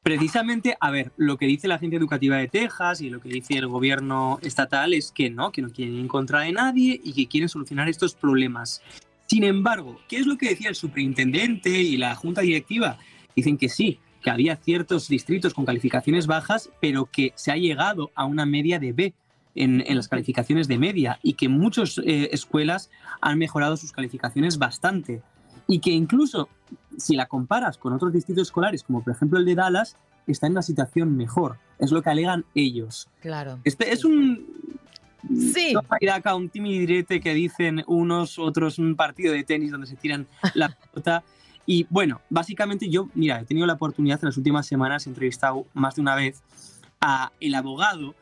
[0.06, 3.56] Precisamente, a ver, lo que dice la Agencia Educativa de Texas y lo que dice
[3.56, 7.14] el gobierno estatal es que no, que no quieren ir en contra de nadie y
[7.14, 8.84] que quieren solucionar estos problemas.
[9.26, 13.00] Sin embargo, ¿qué es lo que decía el superintendente y la junta directiva?
[13.36, 18.10] Dicen que sí, que había ciertos distritos con calificaciones bajas, pero que se ha llegado
[18.16, 19.14] a una media de B
[19.54, 22.90] en, las calificaciones de media y que muchas eh, escuelas
[23.22, 25.22] han mejorado sus calificaciones bastante
[25.68, 26.50] y que incluso
[26.98, 30.54] si la comparas con otros distritos escolares, como por ejemplo el de Dallas, está en
[30.54, 31.60] una situación mejor.
[31.78, 33.08] Es lo que alegan ellos.
[33.22, 33.60] Claro.
[33.64, 34.44] Este es un.
[35.38, 35.76] Sí.
[36.12, 40.70] acá un timidirete que dicen unos, otros, un partido de tenis donde se tiran la
[40.94, 41.24] pelota.
[41.66, 45.96] Y bueno, básicamente yo, mira, he tenido la oportunidad en las últimas semanas, entrevistado más
[45.96, 46.44] de una vez
[47.02, 48.16] a el abogado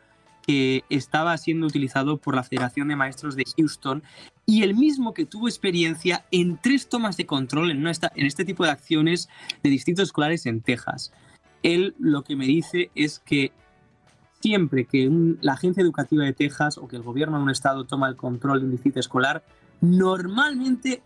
[0.46, 4.04] que estaba siendo utilizado por la Federación de Maestros de Houston
[4.46, 8.66] y el mismo que tuvo experiencia en tres tomas de control en, en este tipo
[8.66, 9.30] de acciones
[9.64, 11.14] de distritos escolares en Texas.
[11.64, 13.54] Él lo que me dice es que
[14.42, 18.10] siempre que la agencia educativa de Texas o que el gobierno de un estado toma
[18.10, 19.46] el control de un distrito escolar,
[19.80, 21.02] normalmente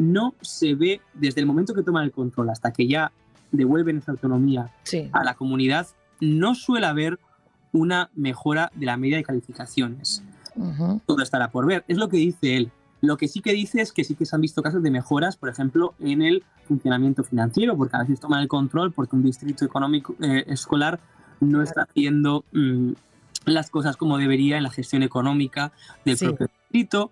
[0.00, 3.12] no se ve desde el momento que toman el control hasta que ya
[3.52, 4.70] devuelven esa autonomía
[5.12, 5.86] a la comunidad,
[6.20, 7.18] no suele haber
[7.72, 10.22] una mejora de la media de calificaciones.
[11.06, 11.84] Todo estará por ver.
[11.86, 12.70] Es lo que dice él.
[13.02, 15.36] Lo que sí que dice es que sí que se han visto casos de mejoras,
[15.36, 19.66] por ejemplo, en el funcionamiento financiero, porque a veces toman el control porque un distrito
[19.66, 20.98] económico eh, escolar
[21.40, 22.92] no está haciendo mm,
[23.44, 25.72] las cosas como debería en la gestión económica
[26.06, 27.10] del propio distrito.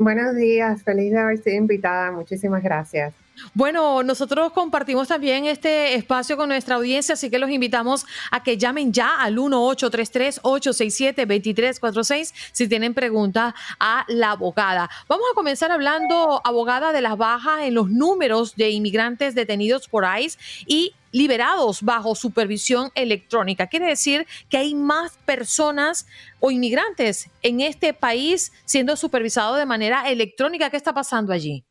[0.02, 2.10] Buenos días, feliz de haber sido invitada.
[2.10, 3.14] Muchísimas gracias.
[3.54, 8.58] Bueno, nosotros compartimos también este espacio con nuestra audiencia, así que los invitamos a que
[8.58, 14.90] llamen ya al 1-833-867-2346 si tienen preguntas a la abogada.
[15.08, 20.04] Vamos a comenzar hablando, abogada, de las bajas en los números de inmigrantes detenidos por
[20.18, 20.36] ICE
[20.66, 23.68] y liberados bajo supervisión electrónica.
[23.68, 26.06] Quiere decir que hay más personas
[26.40, 30.70] o inmigrantes en este país siendo supervisados de manera electrónica.
[30.70, 31.64] ¿Qué está pasando allí?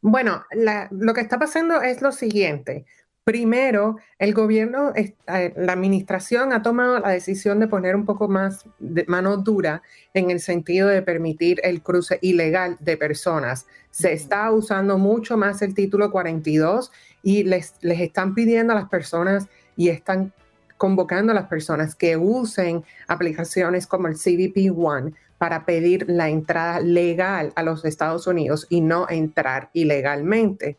[0.00, 0.44] Bueno,
[0.90, 2.84] lo que está pasando es lo siguiente.
[3.24, 8.64] Primero, el gobierno, eh, la administración ha tomado la decisión de poner un poco más
[8.78, 9.82] de mano dura
[10.14, 13.66] en el sentido de permitir el cruce ilegal de personas.
[13.90, 16.90] Se está usando mucho más el título 42
[17.22, 20.32] y les, les están pidiendo a las personas y están
[20.76, 26.80] convocando a las personas que usen aplicaciones como el CBP One para pedir la entrada
[26.80, 30.76] legal a los Estados Unidos y no entrar ilegalmente.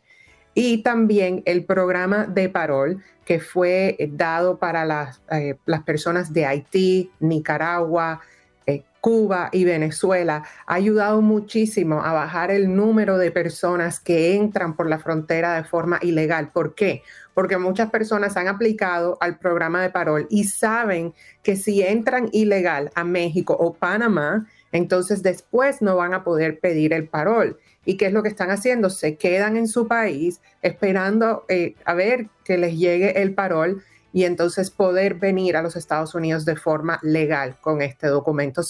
[0.54, 6.46] Y también el programa de parol que fue dado para las, eh, las personas de
[6.46, 8.22] Haití, Nicaragua,
[9.02, 14.90] Cuba y Venezuela ha ayudado muchísimo a bajar el número de personas que entran por
[14.90, 16.52] la frontera de forma ilegal.
[16.52, 17.04] ¿Por qué?
[17.34, 22.92] Porque muchas personas han aplicado al programa de parol y saben que si entran ilegal
[22.96, 27.58] a México o Panamá, entonces después no van a poder pedir el parol.
[27.86, 28.90] ¿Y qué es lo que están haciendo?
[28.90, 33.84] Se quedan en su país esperando eh, a ver que les llegue el parol
[34.14, 38.62] y entonces poder venir a los Estados Unidos de forma legal con este documento.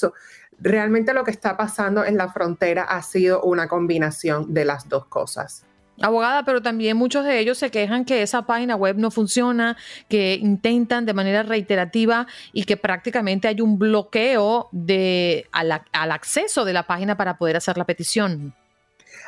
[0.59, 5.05] realmente lo que está pasando en la frontera ha sido una combinación de las dos
[5.05, 5.65] cosas.
[6.01, 9.75] Abogada, pero también muchos de ellos se quejan que esa página web no funciona,
[10.07, 15.71] que intentan de manera reiterativa y que prácticamente hay un bloqueo de, al,
[16.11, 18.53] acceso de la página para poder hacer la petición.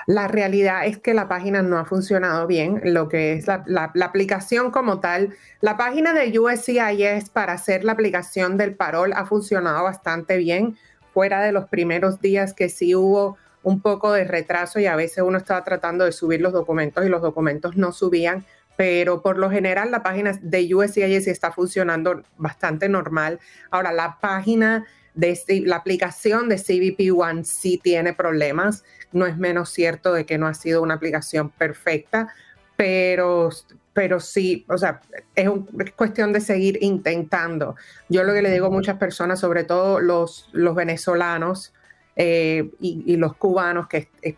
[0.08, 4.72] La realidad es que la página no ha funcionado bien, lo que es la, aplicación
[4.72, 5.36] como tal.
[5.62, 10.78] La página de USCIS para hacer la aplicación del parol ha funcionado bastante bien,
[11.14, 15.24] fuera de los primeros días que sí hubo un poco de retraso y a veces
[15.24, 18.46] uno estaba tratando de subir los documentos y los documentos no subían,
[18.76, 23.40] pero por lo general la página de USCIS está funcionando bastante normal.
[23.70, 28.84] Ahora, la página de la aplicación de CBP One sí tiene problemas.
[29.12, 32.34] No es menos cierto de que no ha sido una aplicación perfecta,
[32.76, 33.50] pero,
[33.94, 35.02] pero sí, o sea,
[35.36, 35.50] es,
[35.80, 37.76] es, cuestión de seguir intentando.
[38.10, 41.74] Yo lo que le digo a muchas personas, sobre todo los, los venezolanos,
[42.16, 44.36] eh, y, los cubanos que eh,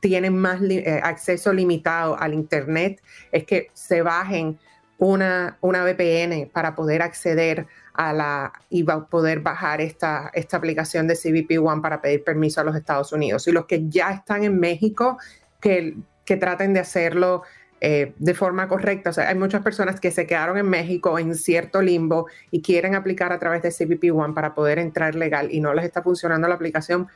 [0.00, 3.02] tienen más eh, acceso limitado al Internet
[3.32, 4.58] es que se bajen
[4.98, 7.66] una, una VPN para poder acceder
[7.98, 12.64] a la y poder bajar esta, esta aplicación de CBP One para pedir permiso a
[12.64, 13.48] los Estados Unidos.
[13.48, 15.18] Y los que ya están en México,
[15.60, 17.42] que, que traten de hacerlo
[17.80, 19.10] eh, de forma correcta.
[19.10, 22.94] O sea, hay muchas personas que se quedaron en México en cierto limbo y quieren
[22.94, 26.46] aplicar a través de CBP One para poder entrar legal y no les está funcionando
[26.46, 27.08] la aplicación.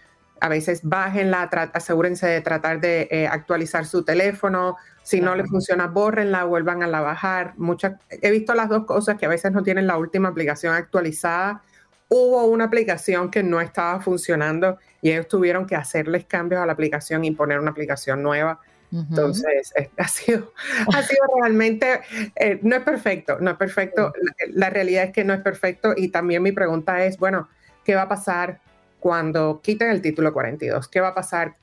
[0.42, 4.76] A veces bájenla, asegúrense de tratar de eh, actualizar su teléfono.
[5.02, 7.54] Si no les funciona, bórrenla, vuelvan a la bajar.
[7.56, 11.62] Muchas, he visto las dos cosas que a veces no tienen la última aplicación actualizada.
[12.08, 16.72] Hubo una aplicación que no estaba funcionando y ellos tuvieron que hacerles cambios a la
[16.72, 18.60] aplicación y poner una aplicación nueva
[18.92, 20.52] entonces, ha sido,
[20.92, 22.00] ha sido realmente,
[22.36, 24.12] eh, no es perfecto, no es perfecto.
[24.50, 27.48] La, realidad es que no es perfecto y también mi pregunta es, bueno,
[27.84, 28.60] ¿qué va a pasar
[29.02, 30.86] cuando quiten el título 42?
[30.86, 31.56] ¿Qué va a pasar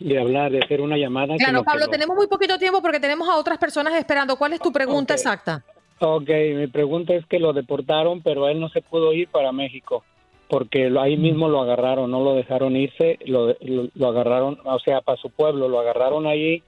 [0.00, 1.36] de hablar, de hacer una llamada.
[1.36, 4.36] Claro, Pablo, tenemos muy poquito tiempo porque tenemos a otras personas esperando.
[4.36, 5.64] ¿Cuál es tu pregunta exacta?
[6.00, 10.04] Ok, mi pregunta es que lo deportaron, pero él no se pudo ir para México
[10.48, 15.20] porque ahí mismo lo agarraron, no lo dejaron irse, lo, lo, agarraron, o sea, para
[15.20, 16.62] su pueblo, lo agarraron allí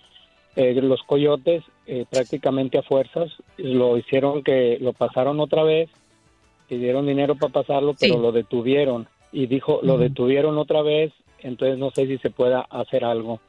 [0.57, 5.91] eh, los coyotes eh, prácticamente a fuerzas, lo hicieron que lo pasaron otra vez,
[6.69, 11.13] pidieron dinero para pasarlo, pero lo detuvieron y dijo, lo detuvieron otra vez,
[11.47, 13.41] entonces no sé si se pueda hacer algo.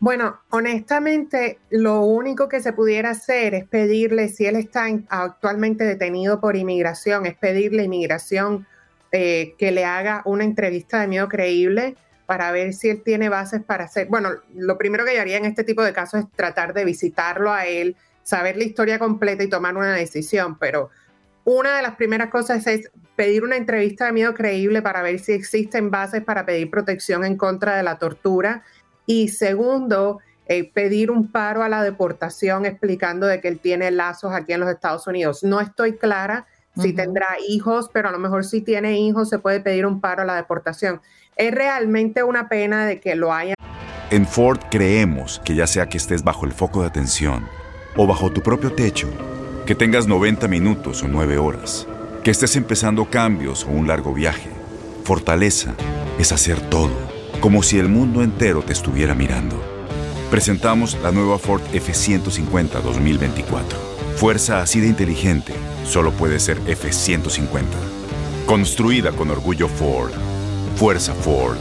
[0.00, 6.40] Bueno, honestamente, lo único que se pudiera hacer es pedirle, si él está actualmente detenido
[6.40, 8.66] por inmigración, es pedirle inmigración
[9.12, 11.94] eh, que le haga una entrevista de miedo creíble
[12.26, 14.08] para ver si él tiene bases para hacer.
[14.08, 17.52] Bueno, lo primero que yo haría en este tipo de casos es tratar de visitarlo
[17.52, 20.90] a él, saber la historia completa y tomar una decisión, pero
[21.44, 25.32] una de las primeras cosas es pedir una entrevista de miedo creíble para ver si
[25.32, 28.62] existen bases para pedir protección en contra de la tortura.
[29.06, 34.32] Y segundo, eh, pedir un paro a la deportación explicando de que él tiene lazos
[34.32, 35.42] aquí en los Estados Unidos.
[35.42, 39.60] No estoy clara si tendrá hijos, pero a lo mejor si tiene hijos se puede
[39.60, 41.00] pedir un paro a la deportación.
[41.36, 43.54] Es realmente una pena de que lo haya.
[44.10, 47.46] En Ford creemos que ya sea que estés bajo el foco de atención
[47.96, 49.08] o bajo tu propio techo,
[49.66, 51.86] que tengas 90 minutos o 9 horas,
[52.22, 54.50] que estés empezando cambios o un largo viaje,
[55.04, 55.74] fortaleza
[56.18, 56.92] es hacer todo,
[57.40, 59.60] como si el mundo entero te estuviera mirando.
[60.30, 65.52] Presentamos la nueva Ford F150 2024 Fuerza así de inteligente
[65.84, 67.64] solo puede ser F-150.
[68.46, 70.12] Construida con orgullo Ford.
[70.76, 71.56] Fuerza Ford.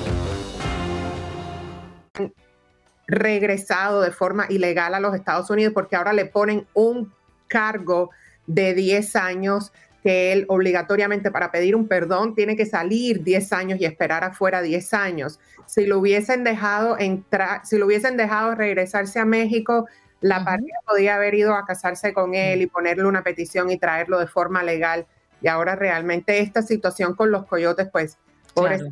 [3.08, 7.12] Regresado de forma ilegal a los Estados Unidos porque ahora le ponen un
[7.52, 8.12] cargo
[8.48, 13.80] de 10 años que él obligatoriamente para pedir un perdón tiene que salir 10 años
[13.80, 15.40] y esperar afuera 10 años.
[15.68, 19.88] Si lo hubiesen dejado entrar, si lo hubiesen dejado regresarse a México,
[20.22, 24.20] la pareja podía haber ido a casarse con él y ponerle una petición y traerlo
[24.20, 25.06] de forma legal.
[25.42, 28.18] Y ahora realmente esta situación con los coyotes, pues,
[28.54, 28.86] por eso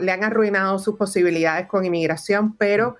[0.00, 2.96] le han arruinado sus posibilidades con inmigración, pero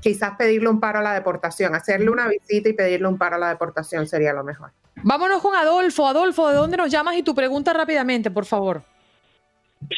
[0.00, 3.38] quizás pedirle un paro a la deportación, hacerle una visita y pedirle un paro a
[3.38, 4.70] la deportación sería lo mejor.
[5.02, 6.06] Vámonos con Adolfo.
[6.06, 7.16] Adolfo, ¿de dónde nos llamas?
[7.16, 8.82] Y tu pregunta rápidamente, por favor.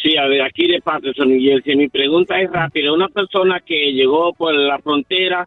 [0.02, 1.76] Sí, a ver, aquí de Patterson, New Jersey.
[1.76, 2.92] Mi pregunta es rápida.
[2.92, 5.46] Una persona que llegó por la frontera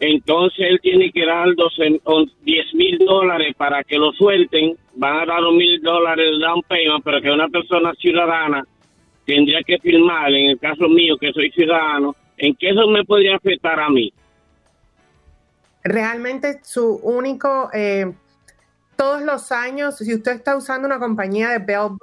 [0.00, 5.42] entonces él tiene que dar 10 mil dólares para que lo suelten, van a dar
[5.52, 8.64] mil dólares de down payment, pero que una persona ciudadana
[9.26, 13.36] tendría que firmar, en el caso mío que soy ciudadano, ¿en qué eso me podría
[13.36, 14.12] afectar a mí?
[15.82, 18.12] Realmente su único, eh,
[18.96, 21.98] todos los años, si usted está usando una compañía de Bellbone,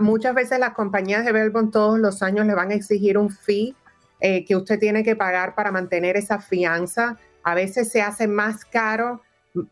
[0.00, 3.74] muchas veces las compañías de Bellbone todos los años le van a exigir un fee
[4.20, 7.16] eh, que usted tiene que pagar para mantener esa fianza.
[7.42, 9.22] A veces se hace más caro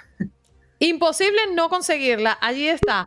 [0.81, 2.37] Imposible no conseguirla.
[2.41, 3.07] Allí está.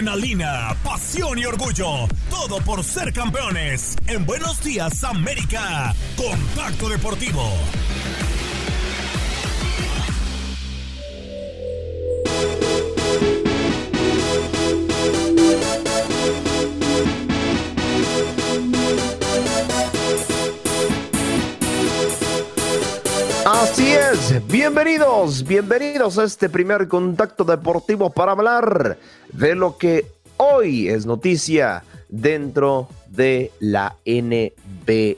[0.00, 2.08] Adrenalina, pasión y orgullo.
[2.30, 3.96] Todo por ser campeones.
[4.06, 5.94] En Buenos Días, América.
[6.16, 7.42] Contacto Deportivo.
[23.44, 28.96] Así es, bienvenidos, bienvenidos a este primer contacto deportivo para hablar
[29.32, 30.06] de lo que
[30.36, 35.16] hoy es noticia dentro de la NBA,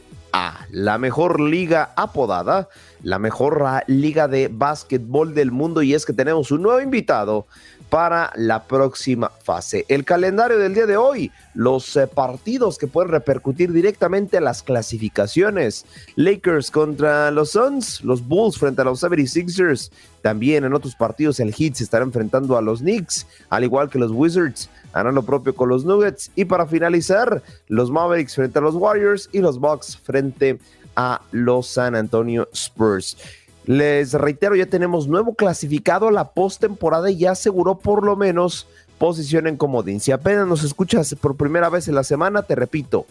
[0.71, 2.69] la mejor liga apodada,
[3.03, 5.83] la mejor liga de básquetbol del mundo.
[5.83, 7.47] Y es que tenemos un nuevo invitado
[7.93, 9.84] para la próxima fase.
[9.86, 14.62] El calendario del día de hoy, los eh, partidos que pueden repercutir directamente a las
[14.62, 15.84] clasificaciones.
[16.16, 19.90] Lakers contra los Suns, los Bulls frente a los 76ers.
[20.22, 23.99] También en otros partidos el Heat se estará enfrentando a los Knicks, al igual que
[23.99, 26.30] los Wizards harán lo propio con los Nuggets.
[26.34, 30.59] Y para finalizar, los Mavericks frente a los Warriors y los Bucks frente
[30.97, 33.18] a los San Antonio Spurs.
[33.65, 38.67] Les reitero, ya tenemos nuevo clasificado a la postemporada y ya aseguró por lo menos
[38.99, 40.01] posición en comodín.
[40.01, 43.07] Si apenas nos escuchas por primera vez en la semana, te repito,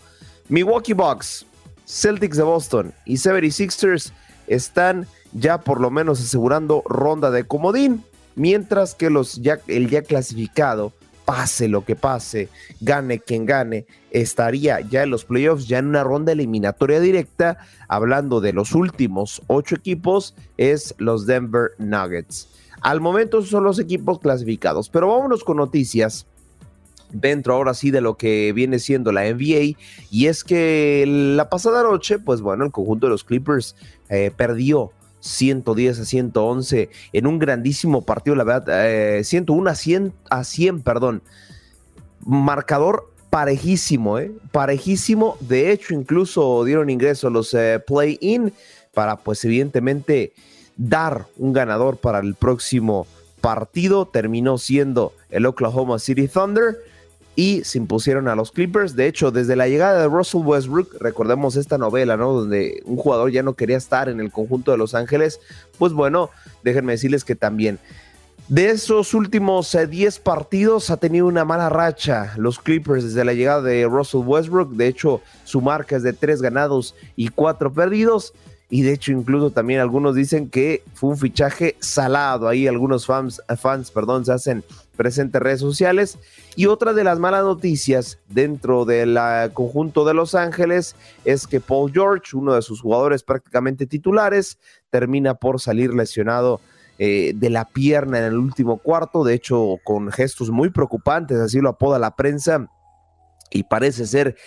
[0.50, 1.46] Milwaukee Bucks,
[1.86, 4.12] Celtics de Boston y 76ers
[4.48, 8.04] están ya por lo menos asegurando ronda de comodín,
[8.36, 10.92] mientras que los ya, el ya clasificado
[11.26, 12.50] pase lo que pase,
[12.80, 17.58] gane quien gane, estaría ya en los playoffs, ya en una ronda eliminatoria directa,
[17.88, 22.48] hablando de los últimos ocho equipos, es los Denver Nuggets.
[22.82, 26.26] Al momento son los equipos clasificados, pero vámonos con noticias
[27.14, 29.78] dentro ahora sí de lo que viene siendo la NBA
[30.10, 33.76] y es que la pasada noche, pues bueno, el conjunto de los Clippers
[34.10, 34.92] eh, perdió
[35.22, 40.82] 110 a 111 en un grandísimo partido, la verdad, 101 eh, a 100, a 100,
[40.82, 41.22] perdón.
[42.26, 44.32] Marcador parejísimo, ¿eh?
[44.52, 45.38] Parejísimo.
[45.40, 48.54] De hecho, incluso dieron ingreso a los eh, play-in
[48.94, 50.34] para, pues, evidentemente,
[50.76, 53.08] dar un ganador para el próximo
[53.40, 54.06] partido.
[54.06, 56.78] Terminó siendo el Oklahoma City Thunder
[57.42, 58.96] y se impusieron a los Clippers.
[58.96, 62.34] De hecho, desde la llegada de Russell Westbrook, recordemos esta novela, ¿no?
[62.34, 65.40] Donde un jugador ya no quería estar en el conjunto de Los Ángeles.
[65.80, 66.30] Pues bueno,
[66.64, 67.80] déjenme decirles que también.
[68.48, 73.34] De esos últimos 10 eh, partidos ha tenido una mala racha los Clippers desde la
[73.34, 74.74] llegada de Russell Westbrook.
[74.74, 78.36] De hecho, su marca es de 3 ganados y 4 perdidos.
[78.74, 82.48] Y de hecho, incluso también algunos dicen que fue un fichaje salado.
[82.48, 84.64] Ahí algunos fans, fans perdón, se hacen
[84.96, 86.18] presentes redes sociales.
[86.56, 89.20] Y otra de las malas noticias dentro del
[89.52, 90.96] conjunto de Los Ángeles
[91.26, 94.58] es que Paul George, uno de sus jugadores prácticamente titulares,
[94.90, 96.62] termina por salir lesionado
[96.98, 101.60] eh, de la pierna en el último cuarto, de hecho con gestos muy preocupantes, así
[101.60, 102.70] lo apoda la prensa,
[103.50, 104.38] y parece ser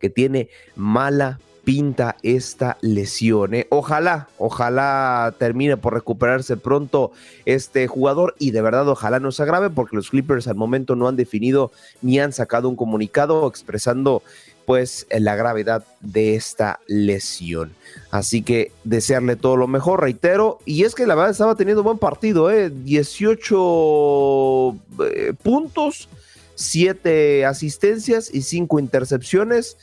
[0.00, 3.54] que tiene mala pinta esta lesión.
[3.54, 3.66] ¿eh?
[3.70, 7.12] Ojalá, ojalá termine por recuperarse pronto
[7.44, 11.08] este jugador y de verdad ojalá no se agrave porque los Clippers al momento no
[11.08, 14.22] han definido ni han sacado un comunicado expresando
[14.64, 17.74] pues la gravedad de esta lesión.
[18.10, 20.58] Así que desearle todo lo mejor, reitero.
[20.64, 22.70] Y es que la verdad estaba teniendo buen partido, ¿eh?
[22.70, 26.08] 18 eh, puntos,
[26.54, 29.76] 7 asistencias y 5 intercepciones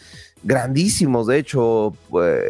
[0.43, 2.41] grandísimos, de hecho, pues,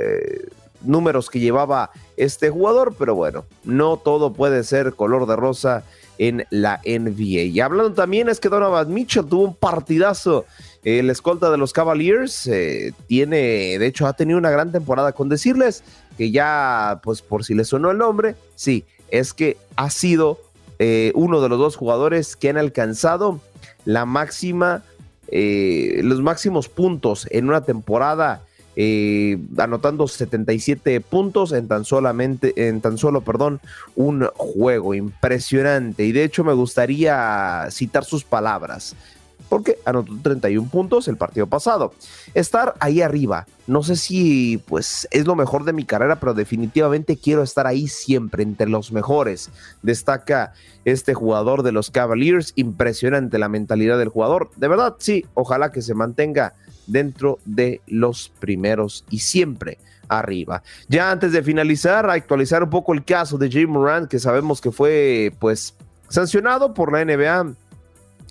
[0.81, 5.83] números que llevaba este jugador, pero bueno, no todo puede ser color de rosa
[6.17, 7.43] en la NBA.
[7.43, 10.45] Y hablando también es que Donovan Mitchell tuvo un partidazo.
[10.83, 15.13] El escolta de los Cavaliers eh, tiene, de hecho, ha tenido una gran temporada.
[15.13, 15.83] Con decirles
[16.17, 20.39] que ya, pues por si le sonó el nombre, sí, es que ha sido
[20.77, 23.39] eh, uno de los dos jugadores que han alcanzado
[23.85, 24.83] la máxima
[25.31, 28.41] eh, los máximos puntos en una temporada,
[28.75, 33.59] eh, anotando 77 puntos en tan solamente, en tan solo, perdón,
[33.95, 36.05] un juego impresionante.
[36.05, 38.95] Y de hecho me gustaría citar sus palabras
[39.49, 41.93] porque anotó 31 puntos el partido pasado.
[42.33, 47.17] Estar ahí arriba, no sé si pues es lo mejor de mi carrera, pero definitivamente
[47.17, 49.49] quiero estar ahí siempre entre los mejores.
[49.81, 50.53] Destaca
[50.85, 54.51] este jugador de los Cavaliers, impresionante la mentalidad del jugador.
[54.55, 56.53] De verdad, sí, ojalá que se mantenga
[56.87, 59.77] dentro de los primeros y siempre
[60.07, 60.63] arriba.
[60.87, 64.71] Ya antes de finalizar, actualizar un poco el caso de Jim Moran, que sabemos que
[64.71, 65.75] fue pues
[66.09, 67.53] sancionado por la NBA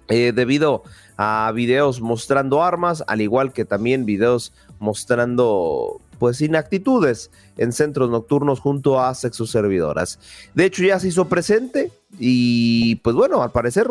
[0.09, 0.83] eh, debido
[1.19, 8.61] a videos mostrando armas, al igual que también videos mostrando pues inactitudes en centros nocturnos
[8.61, 10.19] junto a sexoservidoras.
[10.55, 13.89] De hecho ya se hizo presente y pues bueno, al parecer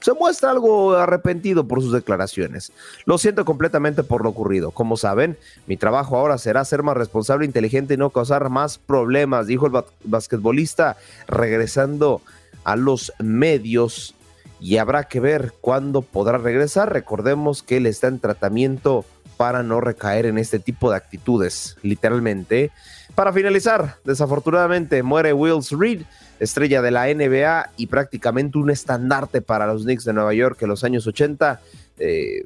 [0.00, 2.72] se muestra algo arrepentido por sus declaraciones.
[3.04, 4.70] Lo siento completamente por lo ocurrido.
[4.70, 5.36] Como saben,
[5.66, 9.72] mi trabajo ahora será ser más responsable, inteligente y no causar más problemas, dijo el
[10.04, 10.96] basquetbolista
[11.26, 12.22] regresando
[12.62, 14.14] a los medios
[14.60, 16.92] y habrá que ver cuándo podrá regresar.
[16.92, 19.04] Recordemos que él está en tratamiento
[19.36, 22.70] para no recaer en este tipo de actitudes, literalmente.
[23.14, 26.02] Para finalizar, desafortunadamente muere Wills Reed,
[26.40, 30.68] estrella de la NBA y prácticamente un estandarte para los Knicks de Nueva York en
[30.68, 31.60] los años 80.
[31.98, 32.44] Eh,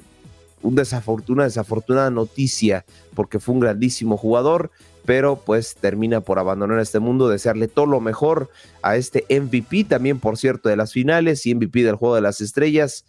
[0.61, 0.81] un
[1.27, 4.71] una desafortunada noticia porque fue un grandísimo jugador,
[5.05, 8.49] pero pues termina por abandonar este mundo, desearle todo lo mejor
[8.81, 12.41] a este MVP, también por cierto de las finales y MVP del Juego de las
[12.41, 13.05] Estrellas.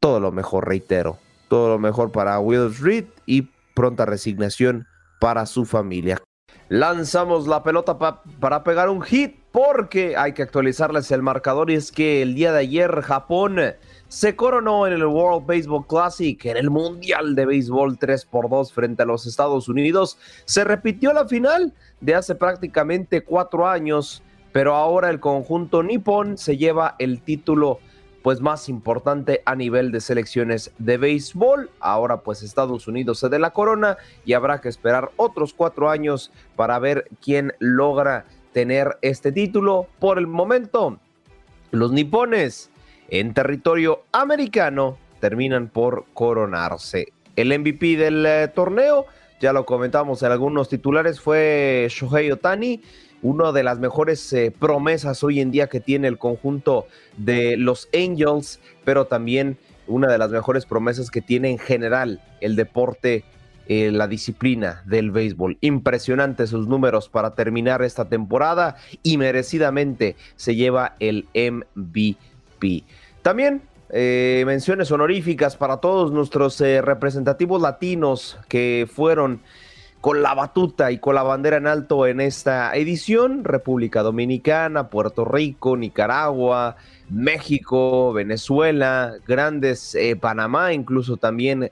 [0.00, 4.86] Todo lo mejor, reitero, todo lo mejor para Will Reed y pronta resignación
[5.20, 6.22] para su familia.
[6.68, 11.92] Lanzamos la pelota para pegar un hit porque hay que actualizarles el marcador y es
[11.92, 13.58] que el día de ayer Japón
[14.12, 18.70] se coronó en el World Baseball Classic, en el Mundial de Béisbol 3 por 2
[18.70, 20.18] frente a los Estados Unidos.
[20.44, 26.58] Se repitió la final de hace prácticamente cuatro años, pero ahora el conjunto nipón se
[26.58, 27.78] lleva el título
[28.22, 31.70] pues más importante a nivel de selecciones de béisbol.
[31.80, 33.96] Ahora pues Estados Unidos se de la corona
[34.26, 39.86] y habrá que esperar otros cuatro años para ver quién logra tener este título.
[39.98, 40.98] Por el momento,
[41.70, 42.68] los nipones
[43.12, 47.12] en territorio americano terminan por coronarse.
[47.36, 49.04] El MVP del eh, torneo,
[49.38, 52.80] ya lo comentamos en algunos titulares, fue Shohei Otani
[53.20, 56.86] una de las mejores eh, promesas hoy en día que tiene el conjunto
[57.18, 62.56] de los Angels, pero también una de las mejores promesas que tiene en general el
[62.56, 63.24] deporte,
[63.68, 65.58] eh, la disciplina del béisbol.
[65.60, 72.16] Impresionante sus números para terminar esta temporada y merecidamente se lleva el MVP.
[73.22, 79.40] También eh, menciones honoríficas para todos nuestros representativos latinos que fueron
[80.02, 83.44] con la batuta y con la bandera en alto en esta edición.
[83.44, 86.74] República Dominicana, Puerto Rico, Nicaragua,
[87.08, 91.70] México, Venezuela, grandes, eh, Panamá, incluso también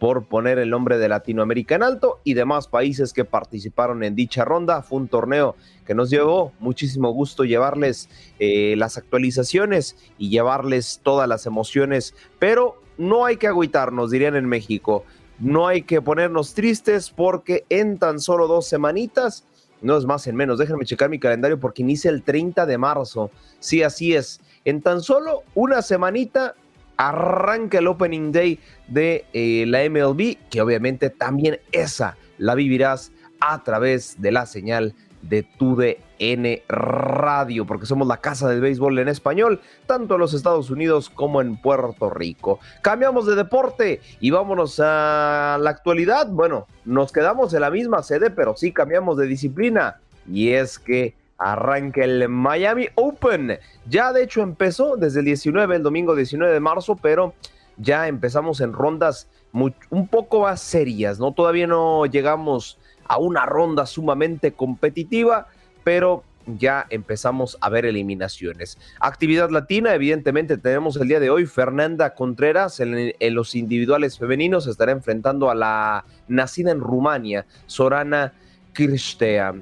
[0.00, 4.44] por poner el nombre de Latinoamérica en alto y demás países que participaron en dicha
[4.44, 4.82] ronda.
[4.82, 5.54] Fue un torneo
[5.86, 8.08] que nos llevó muchísimo gusto llevarles
[8.40, 14.46] eh, las actualizaciones y llevarles todas las emociones, pero no hay que agüitarnos, dirían en
[14.46, 15.04] México
[15.40, 19.44] no hay que ponernos tristes porque en tan solo dos semanitas,
[19.80, 23.30] no es más en menos, déjenme checar mi calendario porque inicia el 30 de marzo.
[23.58, 24.40] Sí, así es.
[24.66, 26.54] En tan solo una semanita
[27.00, 33.64] arranca el Opening Day de eh, la MLB, que obviamente también esa la vivirás a
[33.64, 39.62] través de la señal de TUDN Radio, porque somos la casa del béisbol en español,
[39.86, 42.60] tanto en los Estados Unidos como en Puerto Rico.
[42.82, 46.28] Cambiamos de deporte y vámonos a la actualidad.
[46.28, 50.00] Bueno, nos quedamos en la misma sede, pero sí cambiamos de disciplina.
[50.30, 53.58] Y es que arranca el Miami Open.
[53.86, 57.34] Ya de hecho empezó desde el 19, el domingo 19 de marzo, pero
[57.78, 61.32] ya empezamos en rondas un poco más serias, ¿no?
[61.32, 62.78] Todavía no llegamos
[63.08, 65.48] a una ronda sumamente competitiva,
[65.82, 68.78] pero ya empezamos a ver eliminaciones.
[69.00, 74.92] Actividad latina, evidentemente tenemos el día de hoy Fernanda Contreras en, los individuales femeninos, estará
[74.92, 78.32] enfrentando a la nacida en Rumania, Sorana
[78.74, 79.54] Kirstea.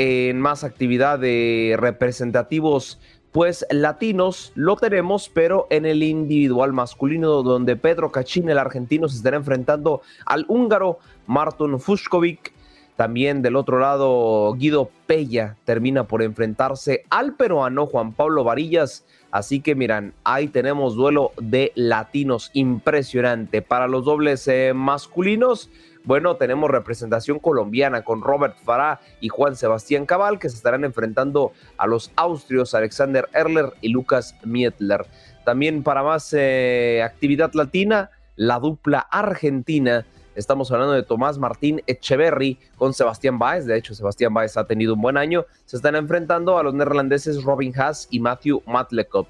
[0.00, 3.00] En más actividad de representativos
[3.32, 9.16] pues latinos lo tenemos, pero en el individual masculino, donde Pedro Cachín, el argentino, se
[9.16, 12.52] estará enfrentando al húngaro Marton Fuskovic.
[12.94, 19.04] También del otro lado, Guido Pella termina por enfrentarse al peruano Juan Pablo Varillas.
[19.32, 23.62] Así que miran, ahí tenemos duelo de latinos impresionante.
[23.62, 25.70] Para los dobles eh, masculinos,
[26.08, 31.52] bueno, tenemos representación colombiana con Robert Farah y Juan Sebastián Cabal, que se estarán enfrentando
[31.76, 35.04] a los austrios Alexander Erler y Lucas Mietler.
[35.44, 42.58] También para más eh, actividad latina, la dupla argentina Estamos hablando de Tomás Martín Echeverry
[42.76, 43.66] con Sebastián Baez.
[43.66, 45.44] De hecho, Sebastián Baez ha tenido un buen año.
[45.64, 49.26] Se están enfrentando a los neerlandeses Robin Haas y Matthew Matlekop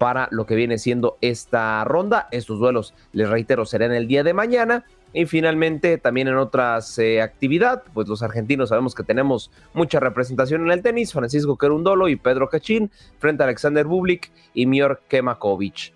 [0.00, 2.26] para lo que viene siendo esta ronda.
[2.32, 4.86] Estos duelos, les reitero, serán el día de mañana.
[5.12, 10.62] Y finalmente, también en otras eh, actividad, pues los argentinos sabemos que tenemos mucha representación
[10.62, 11.12] en el tenis.
[11.12, 15.92] Francisco Querundolo y Pedro Cachín frente a Alexander Bublik y Mior Kemakovic.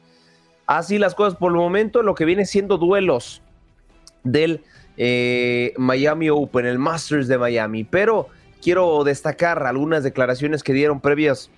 [0.66, 3.42] Así las cosas por el momento, lo que viene siendo duelos
[4.24, 4.62] del
[4.96, 7.84] eh, Miami Open, el Masters de Miami.
[7.84, 8.28] Pero
[8.60, 11.50] quiero destacar algunas declaraciones que dieron previas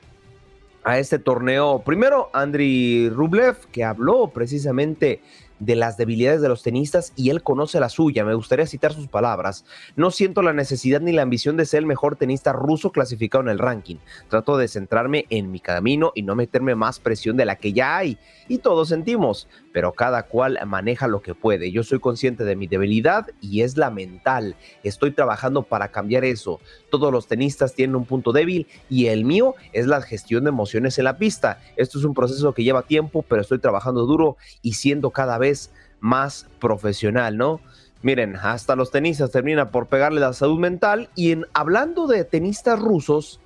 [0.84, 1.82] a este torneo.
[1.84, 5.20] Primero, Andriy Rublev, que habló precisamente
[5.58, 8.24] de las debilidades de los tenistas y él conoce la suya.
[8.24, 9.64] Me gustaría citar sus palabras.
[9.96, 13.50] No siento la necesidad ni la ambición de ser el mejor tenista ruso clasificado en
[13.50, 13.96] el ranking.
[14.28, 17.96] Trato de centrarme en mi camino y no meterme más presión de la que ya
[17.96, 18.18] hay.
[18.48, 21.70] Y todos sentimos, pero cada cual maneja lo que puede.
[21.70, 24.56] Yo soy consciente de mi debilidad y es la mental.
[24.82, 26.60] Estoy trabajando para cambiar eso.
[26.90, 30.96] Todos los tenistas tienen un punto débil y el mío es la gestión de emociones
[30.96, 31.60] en la pista.
[31.76, 35.70] Esto es un proceso que lleva tiempo, pero estoy trabajando duro y siendo cada vez
[36.00, 37.60] más profesional, ¿no?
[38.00, 42.78] Miren, hasta los tenistas terminan por pegarle la salud mental y en hablando de tenistas
[42.80, 43.40] rusos,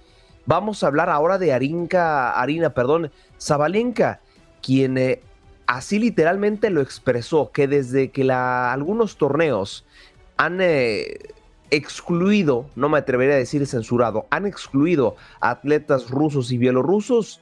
[0.46, 4.20] vamos a hablar ahora de Arinka, Arina, perdón, Zabalenka,
[4.62, 5.22] quien eh,
[5.70, 9.86] así literalmente lo expresó, que desde que algunos torneos
[10.36, 11.18] han eh,
[11.70, 17.40] excluido, no me atrevería a decir censurado, han excluido a atletas rusos y bielorrusos,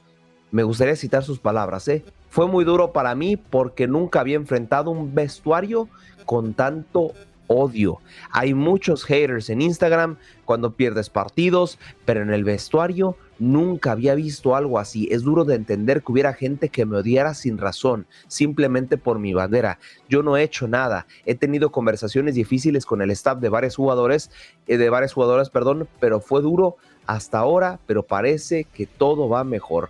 [0.51, 2.05] me gustaría citar sus palabras, ¿eh?
[2.29, 5.89] Fue muy duro para mí porque nunca había enfrentado un vestuario
[6.27, 7.13] con tanto
[7.47, 7.99] odio.
[8.29, 14.55] Hay muchos haters en Instagram cuando pierdes partidos, pero en el vestuario nunca había visto
[14.55, 15.07] algo así.
[15.11, 19.33] Es duro de entender que hubiera gente que me odiara sin razón, simplemente por mi
[19.33, 19.79] bandera.
[20.07, 21.07] Yo no he hecho nada.
[21.25, 24.29] He tenido conversaciones difíciles con el staff de varios jugadores,
[24.67, 26.77] eh, de varias jugadoras, perdón, pero fue duro
[27.07, 29.89] hasta ahora, pero parece que todo va mejor.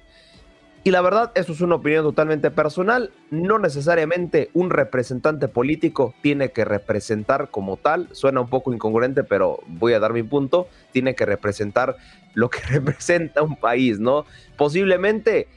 [0.83, 3.11] Y la verdad, eso es una opinión totalmente personal.
[3.31, 8.07] No necesariamente un representante político tiene que representar como tal.
[8.13, 10.67] Suena un poco incongruente, pero voy a dar mi punto.
[10.93, 11.97] Tiene que representar
[12.33, 14.25] lo que representa un país, ¿no?
[14.57, 15.47] Posiblemente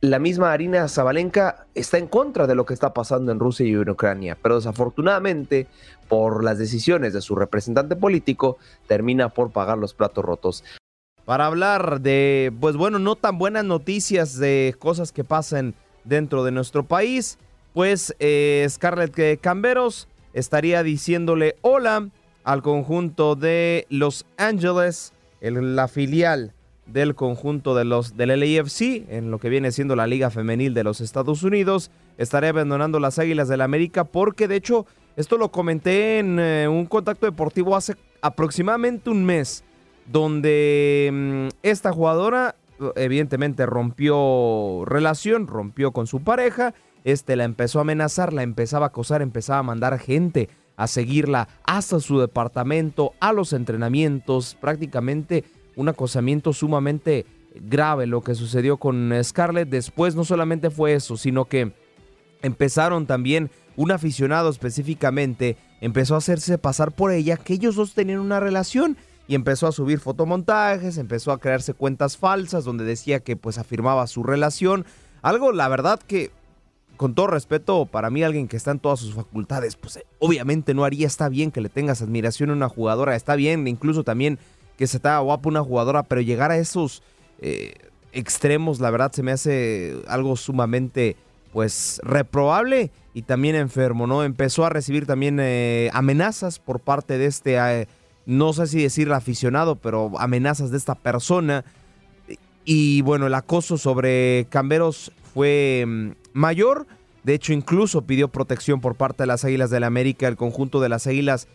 [0.00, 3.72] la misma Arina Zabalenka está en contra de lo que está pasando en Rusia y
[3.72, 5.66] en Ucrania, pero desafortunadamente,
[6.06, 10.64] por las decisiones de su representante político, termina por pagar los platos rotos
[11.26, 15.74] para hablar de, pues bueno, no tan buenas noticias de cosas que pasan
[16.04, 17.38] dentro de nuestro país.
[17.74, 22.08] Pues eh, Scarlett Camberos estaría diciéndole hola
[22.44, 26.54] al conjunto de Los Ángeles, la filial
[26.86, 30.84] del conjunto de los del LAFC, en lo que viene siendo la Liga Femenil de
[30.84, 31.90] los Estados Unidos.
[32.18, 36.68] Estaría abandonando las Águilas del la América porque de hecho esto lo comenté en eh,
[36.68, 39.64] un contacto deportivo hace aproximadamente un mes
[40.10, 42.56] donde mm, esta jugadora
[42.94, 48.88] evidentemente rompió relación, rompió con su pareja, este la empezó a amenazar, la empezaba a
[48.88, 55.44] acosar, empezaba a mandar gente a seguirla hasta su departamento, a los entrenamientos, prácticamente
[55.74, 59.68] un acosamiento sumamente grave lo que sucedió con Scarlett.
[59.68, 61.72] Después no solamente fue eso, sino que
[62.42, 68.20] empezaron también un aficionado específicamente empezó a hacerse pasar por ella que ellos dos tenían
[68.20, 68.96] una relación
[69.28, 74.06] y empezó a subir fotomontajes, empezó a crearse cuentas falsas donde decía que pues afirmaba
[74.06, 74.86] su relación.
[75.22, 76.30] Algo, la verdad que,
[76.96, 80.84] con todo respeto, para mí alguien que está en todas sus facultades, pues obviamente no
[80.84, 84.38] haría, está bien que le tengas admiración a una jugadora, está bien incluso también
[84.78, 87.02] que se haga guapa una jugadora, pero llegar a esos
[87.40, 87.74] eh,
[88.12, 91.16] extremos, la verdad se me hace algo sumamente
[91.52, 94.22] pues reprobable y también enfermo, ¿no?
[94.22, 97.56] Empezó a recibir también eh, amenazas por parte de este...
[97.56, 97.88] Eh,
[98.26, 101.64] no sé si decir aficionado, pero amenazas de esta persona.
[102.64, 106.86] Y bueno, el acoso sobre Camberos fue mm, mayor.
[107.22, 110.28] De hecho, incluso pidió protección por parte de las Águilas del la América.
[110.28, 111.48] El conjunto de las Águilas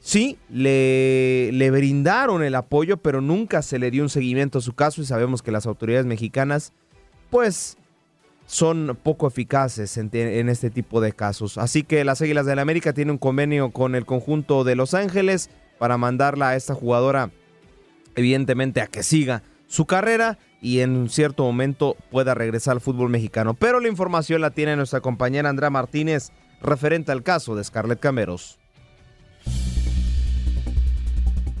[0.00, 4.74] sí le, le brindaron el apoyo, pero nunca se le dio un seguimiento a su
[4.74, 5.00] caso.
[5.00, 6.72] Y sabemos que las autoridades mexicanas,
[7.30, 7.78] pues,
[8.48, 11.58] son poco eficaces en, este tipo de casos.
[11.58, 14.94] Así que las Águilas del la América tienen un convenio con el conjunto de Los
[14.94, 17.30] Ángeles para mandarla a esta jugadora,
[18.14, 23.10] evidentemente, a que siga su carrera y en un cierto momento pueda regresar al fútbol
[23.10, 23.54] mexicano.
[23.54, 28.58] Pero la información la tiene nuestra compañera Andrea Martínez referente al caso de Scarlett Cameros.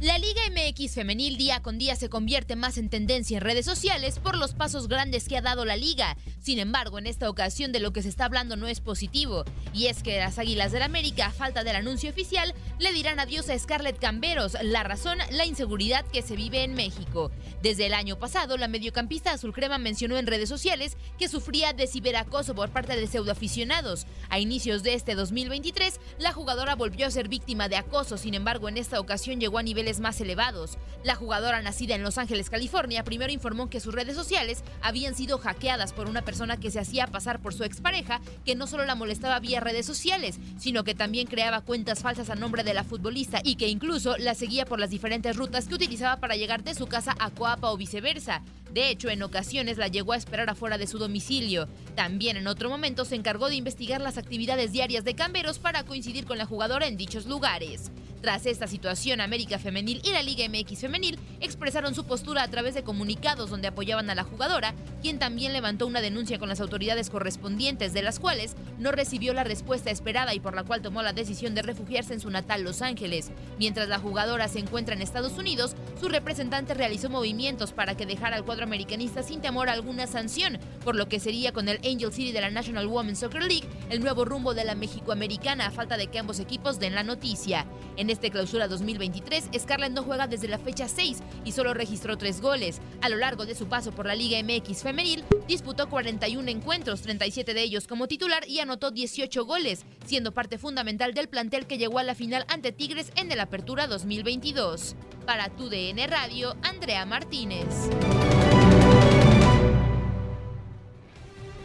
[0.00, 4.20] La Liga MX femenil día con día se convierte más en tendencia en redes sociales
[4.20, 6.16] por los pasos grandes que ha dado la liga.
[6.38, 9.44] Sin embargo, en esta ocasión de lo que se está hablando no es positivo,
[9.74, 13.48] y es que las Águilas del América, a falta del anuncio oficial, le dirán adiós
[13.50, 14.56] a Scarlett Camberos.
[14.62, 17.30] La razón, la inseguridad que se vive en México.
[17.60, 21.88] Desde el año pasado, la mediocampista azul crema mencionó en redes sociales que sufría de
[21.88, 24.06] ciberacoso por parte de pseudoaficionados.
[24.28, 28.68] A inicios de este 2023, la jugadora volvió a ser víctima de acoso, sin embargo,
[28.68, 30.78] en esta ocasión llegó a niveles más elevados.
[31.02, 35.38] La jugadora nacida en Los Ángeles, California, primero informó que sus redes sociales habían sido
[35.38, 38.94] hackeadas por una persona que se hacía pasar por su expareja, que no solo la
[38.94, 43.40] molestaba vía redes sociales, sino que también creaba cuentas falsas a nombre de la futbolista
[43.42, 46.86] y que incluso la seguía por las diferentes rutas que utilizaba para llegar de su
[46.86, 48.42] casa a Coapa o viceversa.
[48.72, 51.68] De hecho, en ocasiones la llegó a esperar afuera de su domicilio.
[51.94, 56.26] También en otro momento se encargó de investigar las actividades diarias de Camberos para coincidir
[56.26, 57.90] con la jugadora en dichos lugares.
[58.20, 62.74] Tras esta situación, América Femenil y la Liga MX Femenil expresaron su postura a través
[62.74, 67.10] de comunicados donde apoyaban a la jugadora, quien también levantó una denuncia con las autoridades
[67.10, 71.12] correspondientes, de las cuales no recibió la respuesta esperada y por la cual tomó la
[71.12, 73.30] decisión de refugiarse en su natal Los Ángeles.
[73.58, 78.36] Mientras la jugadora se encuentra en Estados Unidos, su representante realizó movimientos para que dejara
[78.36, 82.12] al cuadro americanista sin temor a alguna sanción, por lo que sería con el Angel
[82.12, 85.96] City de la National Women's Soccer League el nuevo rumbo de la México-Americana a falta
[85.96, 87.66] de que ambos equipos den la noticia.
[87.96, 92.40] En este clausura 2023, Scarlett no juega desde la fecha 6 y solo registró 3
[92.40, 92.80] goles.
[93.00, 97.54] A lo largo de su paso por la Liga MX femenil, disputó 41 encuentros, 37
[97.54, 101.98] de ellos como titular y anotó 18 goles, siendo parte fundamental del plantel que llegó
[101.98, 104.96] a la final ante Tigres en el Apertura 2022.
[105.26, 107.66] Para tu DN Radio, Andrea Martínez.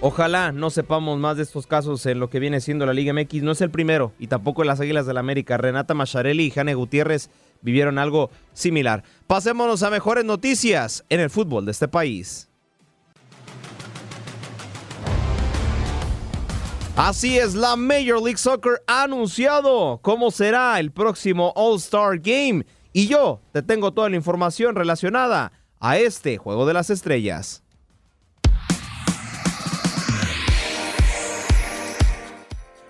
[0.06, 3.42] Ojalá no sepamos más de estos casos en lo que viene siendo la Liga MX.
[3.42, 5.56] No es el primero y tampoco las Águilas del la América.
[5.56, 7.30] Renata Macharelli y Jane Gutiérrez
[7.62, 9.04] vivieron algo similar.
[9.28, 12.50] Pasémonos a mejores noticias en el fútbol de este país.
[16.96, 22.68] Así es, la Major League Soccer ha anunciado cómo será el próximo All-Star Game.
[22.94, 27.63] Y yo te tengo toda la información relacionada a este Juego de las Estrellas.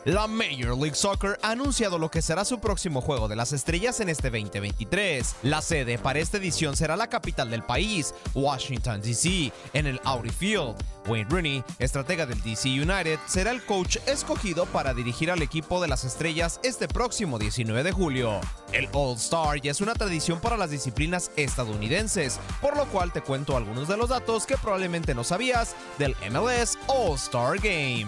[0.05, 4.01] La Major League Soccer ha anunciado lo que será su próximo juego de las estrellas
[4.01, 5.35] en este 2023.
[5.43, 10.29] La sede para esta edición será la capital del país, Washington, D.C., en el Audi
[10.29, 10.75] Field.
[11.07, 15.87] Wayne Rooney, estratega del DC United, será el coach escogido para dirigir al equipo de
[15.87, 18.41] las estrellas este próximo 19 de julio.
[18.73, 23.21] El All Star ya es una tradición para las disciplinas estadounidenses, por lo cual te
[23.21, 28.07] cuento algunos de los datos que probablemente no sabías del MLS All Star Game.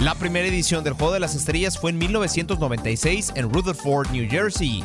[0.00, 4.84] La primera edición del Juego de las Estrellas fue en 1996 en Rutherford, New Jersey.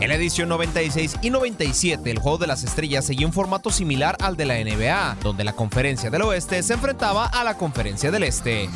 [0.00, 4.16] En la edición 96 y 97, el Juego de las Estrellas seguía un formato similar
[4.20, 8.22] al de la NBA, donde la Conferencia del Oeste se enfrentaba a la Conferencia del
[8.22, 8.70] Este.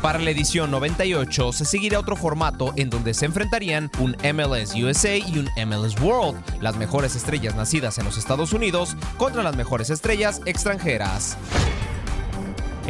[0.00, 5.18] Para la edición 98 se seguirá otro formato en donde se enfrentarían un MLS USA
[5.18, 9.90] y un MLS World, las mejores estrellas nacidas en los Estados Unidos contra las mejores
[9.90, 11.36] estrellas extranjeras.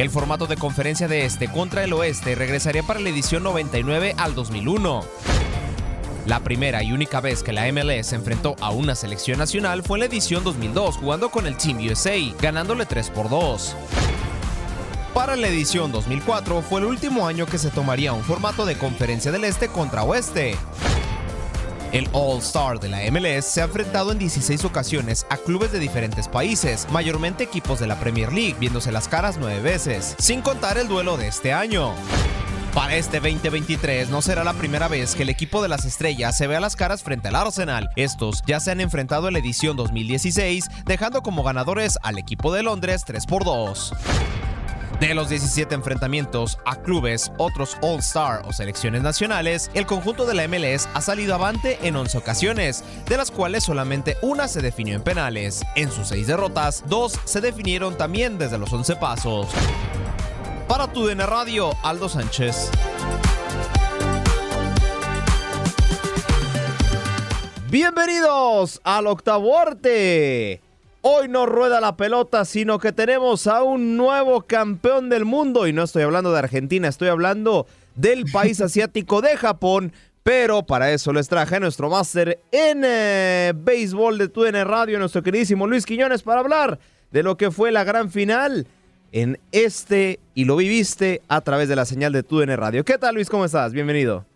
[0.01, 4.35] El formato de conferencia de este contra el oeste regresaría para la edición 99 al
[4.35, 5.03] 2001.
[6.25, 9.99] La primera y única vez que la MLS se enfrentó a una selección nacional fue
[9.99, 13.77] en la edición 2002 jugando con el Team USA, ganándole 3 por 2.
[15.13, 19.31] Para la edición 2004 fue el último año que se tomaría un formato de conferencia
[19.31, 20.57] del este contra oeste.
[21.93, 26.29] El All-Star de la MLS se ha enfrentado en 16 ocasiones a clubes de diferentes
[26.29, 30.87] países, mayormente equipos de la Premier League, viéndose las caras nueve veces, sin contar el
[30.87, 31.93] duelo de este año.
[32.75, 36.47] Para este 2023 no será la primera vez que el equipo de las estrellas se
[36.47, 37.91] vea las caras frente al Arsenal.
[37.97, 42.63] Estos ya se han enfrentado en la edición 2016, dejando como ganadores al equipo de
[42.63, 43.95] Londres 3 por 2.
[45.01, 50.47] De los 17 enfrentamientos a clubes, otros All-Star o selecciones nacionales, el conjunto de la
[50.47, 55.03] MLS ha salido avante en 11 ocasiones, de las cuales solamente una se definió en
[55.03, 55.65] penales.
[55.75, 59.49] En sus 6 derrotas, dos se definieron también desde los 11 pasos.
[60.69, 62.71] Para tu DN Radio, Aldo Sánchez.
[67.71, 70.61] Bienvenidos al octavo arte
[71.03, 75.67] Hoy no rueda la pelota, sino que tenemos a un nuevo campeón del mundo.
[75.67, 79.93] Y no estoy hablando de Argentina, estoy hablando del país asiático de Japón.
[80.23, 85.23] Pero para eso les traje a nuestro máster en eh, béisbol de TUN Radio, nuestro
[85.23, 86.79] queridísimo Luis Quiñones, para hablar
[87.11, 88.67] de lo que fue la gran final
[89.13, 92.85] en este y lo viviste a través de la señal de TUN Radio.
[92.85, 93.31] ¿Qué tal, Luis?
[93.31, 93.73] ¿Cómo estás?
[93.73, 94.27] Bienvenido.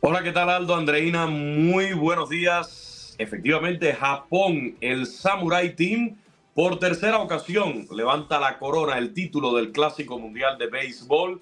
[0.00, 0.74] Hola, ¿qué tal, Aldo?
[0.74, 2.89] Andreina, muy buenos días
[3.20, 6.16] Efectivamente, Japón, el Samurai Team,
[6.54, 11.38] por tercera ocasión levanta la corona, el título del Clásico Mundial de Béisbol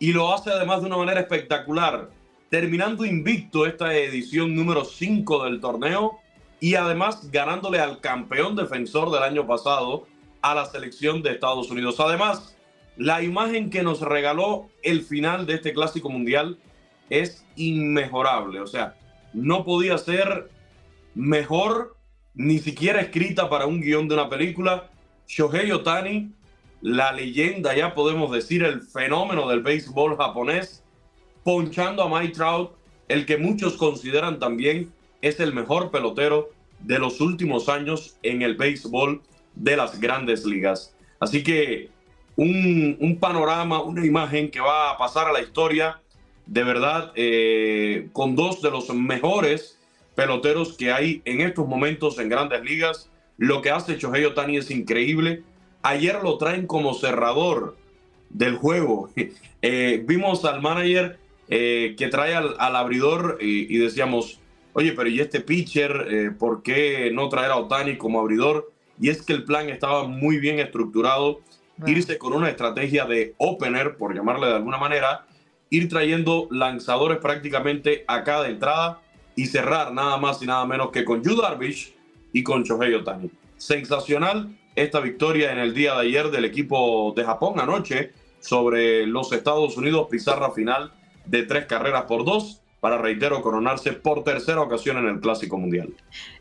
[0.00, 2.10] y lo hace además de una manera espectacular,
[2.48, 6.18] terminando invicto esta edición número 5 del torneo
[6.58, 10.08] y además ganándole al campeón defensor del año pasado
[10.42, 12.00] a la selección de Estados Unidos.
[12.00, 12.56] Además,
[12.96, 16.58] la imagen que nos regaló el final de este Clásico Mundial
[17.08, 18.96] es inmejorable, o sea,
[19.32, 20.50] no podía ser
[21.14, 21.96] mejor
[22.34, 24.90] ni siquiera escrita para un guion de una película.
[25.26, 26.32] Shohei Otani,
[26.80, 30.82] la leyenda, ya podemos decir, el fenómeno del béisbol japonés,
[31.44, 32.72] ponchando a Mike Trout,
[33.08, 36.50] el que muchos consideran también es el mejor pelotero
[36.80, 39.22] de los últimos años en el béisbol
[39.54, 40.94] de las grandes ligas.
[41.18, 41.90] Así que
[42.36, 46.00] un, panorama, una imagen que va a pasar a la historia,
[46.46, 49.78] de verdad, eh, con dos de los mejores
[50.14, 53.10] peloteros que hay en estos momentos en grandes ligas.
[53.36, 55.42] Lo que hace Shohei Otani es increíble.
[55.82, 57.76] Ayer lo traen como cerrador
[58.28, 59.10] del juego.
[59.62, 61.18] Eh, vimos al manager
[61.50, 64.40] eh, que trae al, abridor y, decíamos,
[64.72, 66.34] oye, pero ¿y este pitcher?
[66.38, 68.72] ¿Por qué no traer a Otani como abridor?
[68.98, 71.42] Y es que el plan estaba muy bien estructurado
[71.86, 75.26] irse con una estrategia de opener, por llamarle de alguna manera,
[75.70, 79.00] ir trayendo lanzadores prácticamente a cada entrada
[79.40, 81.94] y cerrar nada más y nada menos que con Yu Darvish
[82.30, 83.30] y con Shohei Otani.
[83.56, 89.32] Sensacional esta victoria en el día de ayer del equipo de Japón anoche sobre los
[89.32, 90.92] Estados Unidos, pizarra final
[91.24, 95.90] de tres carreras por dos para, reitero, coronarse por tercera ocasión en el Clásico Mundial.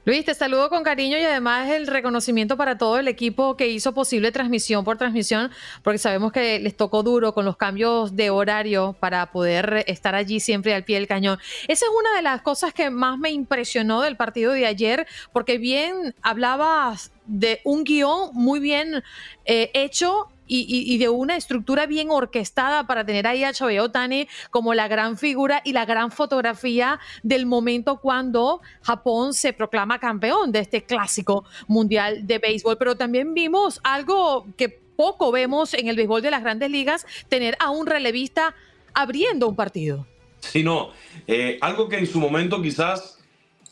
[0.05, 3.93] Luis, te saludo con cariño y además el reconocimiento para todo el equipo que hizo
[3.93, 5.51] posible transmisión por transmisión,
[5.83, 10.39] porque sabemos que les tocó duro con los cambios de horario para poder estar allí
[10.39, 11.37] siempre al pie del cañón.
[11.67, 15.57] Esa es una de las cosas que más me impresionó del partido de ayer, porque
[15.57, 19.03] bien hablabas de un guion muy bien
[19.45, 24.73] eh, hecho y, de una estructura bien orquestada para tener ahí a Shohei Otani como
[24.73, 30.59] la gran figura y la gran fotografía del momento cuando Japón se proclama campeón de
[30.59, 32.77] este clásico mundial de béisbol.
[32.77, 37.55] Pero también vimos algo que poco vemos en el béisbol de las grandes ligas, tener
[37.59, 38.55] a un relevista
[38.93, 40.05] abriendo un partido.
[40.39, 40.89] Sí, no,
[41.27, 43.19] eh, algo que en su momento quizás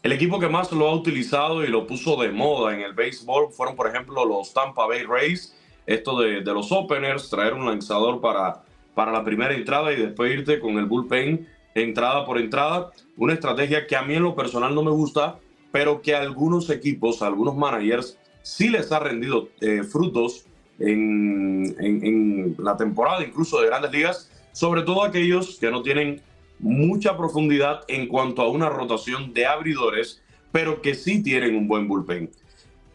[0.03, 3.51] el equipo que más lo ha utilizado y lo puso de moda en el béisbol
[3.51, 5.53] fueron, por ejemplo, los Tampa Bay Rays
[5.87, 8.61] esto de, los openers, traer un lanzador para,
[8.93, 12.91] para la primera entrada y después irte con el bullpen entrada por entrada.
[13.15, 15.39] Una estrategia que a mí en lo personal no me gusta,
[15.71, 20.45] pero que a algunos equipos, a algunos managers, sí les ha rendido eh, frutos
[20.79, 26.21] en, en, la temporada, incluso de grandes ligas, sobre todo aquellos que no tienen
[26.59, 30.21] mucha profundidad en cuanto a una rotación de abridores,
[30.51, 32.29] pero que sí tienen un buen bullpen.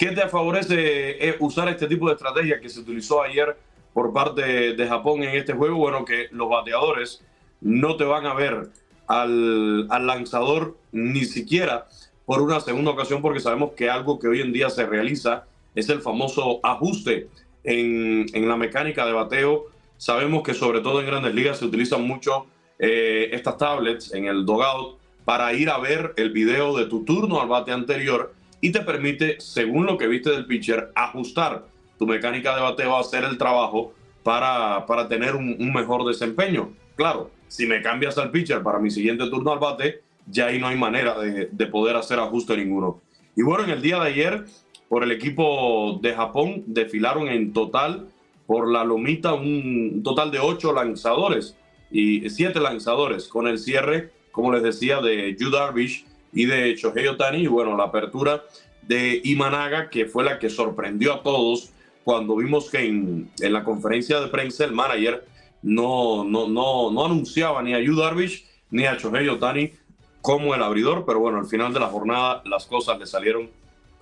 [0.03, 3.57] ¿Qué te favorece eh, usar este tipo de estrategia que se utilizó ayer
[3.95, 5.77] por parte de Japón en este juego?
[5.77, 7.23] Bueno, que los bateadores
[7.61, 8.71] no te van a ver
[9.07, 11.87] al, lanzador ni siquiera
[12.27, 15.45] por una segunda ocasión porque sabemos que algo que hoy en día se realiza
[15.77, 17.29] es el famoso ajuste
[17.63, 19.67] en, la mecánica de bateo.
[19.99, 22.47] Sabemos que sobre todo en grandes ligas se utilizan mucho
[22.81, 27.41] eh, estas tablets en el dogout para ir a ver el video de tu turno
[27.41, 31.67] al bate anterior y te permite, según lo que viste del pitcher, ajustar
[31.99, 33.93] tu mecánica de bateo, hacer el trabajo
[34.23, 36.73] para, para tener un, mejor desempeño.
[36.95, 40.69] Claro, si me cambias al pitcher para mi siguiente turno al bate, ya ahí no
[40.69, 43.01] hay manera de, de poder hacer ajuste ninguno.
[43.35, 44.45] Y bueno, en el día de ayer,
[44.89, 48.11] por el equipo de Japón, desfilaron en total
[48.47, 51.57] por la lomita un total de ocho lanzadores
[51.91, 57.07] y siete lanzadores con el cierre, como les decía, de Yu Darvish y de Shohei
[57.07, 57.43] Otani.
[57.43, 58.43] Y bueno, la apertura
[58.83, 61.71] de Imanaga, que fue la que sorprendió a todos
[62.05, 65.25] cuando vimos que en, en la conferencia de prensa el manager
[65.63, 69.73] no, no, no, no anunciaba ni a Yu Darvish ni a Shohei Otani
[70.21, 73.51] como el abridor, pero bueno, al final de la jornada las cosas le salieron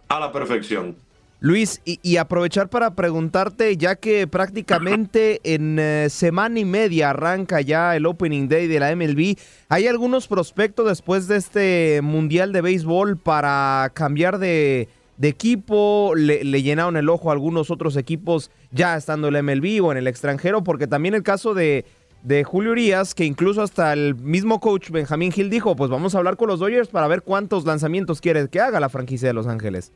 [0.08, 0.96] a la perfección.
[1.42, 7.96] Luis, y, aprovechar para preguntarte, ya que prácticamente en eh, semana y media arranca ya
[7.96, 9.36] el Opening Day de la MLB,
[9.70, 14.88] ¿hay algunos prospectos después de este Mundial de Béisbol para cambiar de,
[15.22, 16.12] equipo?
[16.14, 19.96] Le, llenaron el ojo a algunos otros equipos ya estando en la MLB o en
[19.96, 20.62] el extranjero?
[20.62, 21.86] Porque también el caso de,
[22.22, 26.18] de Julio Urias, que incluso hasta el mismo coach Benjamín Hill dijo, pues vamos a
[26.18, 29.46] hablar con los Dodgers para ver cuántos lanzamientos quiere que haga la franquicia de Los
[29.46, 29.94] Ángeles.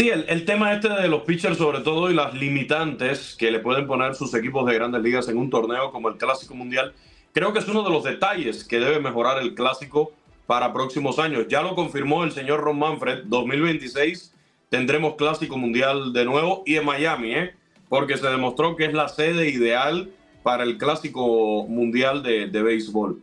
[0.00, 3.88] Sí, el, tema este de los pitchers sobre todo y las limitantes que le pueden
[3.88, 6.94] poner sus equipos de grandes ligas en un torneo como el Clásico Mundial,
[7.32, 10.12] creo que es uno de los detalles que debe mejorar el Clásico
[10.46, 11.46] para próximos años.
[11.48, 14.32] Ya lo confirmó el señor Ron Manfred, 2026
[14.68, 17.56] tendremos Clásico Mundial de nuevo y en Miami, ¿eh?
[17.88, 20.12] porque se demostró que es la sede ideal
[20.44, 23.20] para el Clásico Mundial de, de béisbol.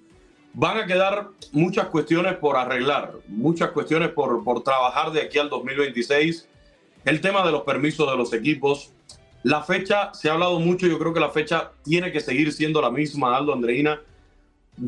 [0.52, 5.48] Van a quedar muchas cuestiones por arreglar, muchas cuestiones por, por trabajar de aquí al
[5.48, 6.50] 2026
[7.06, 8.92] el tema de los permisos de los equipos.
[9.44, 12.82] La fecha, se ha hablado mucho, yo creo que la fecha tiene que seguir siendo
[12.82, 14.02] la misma, Aldo Andreina.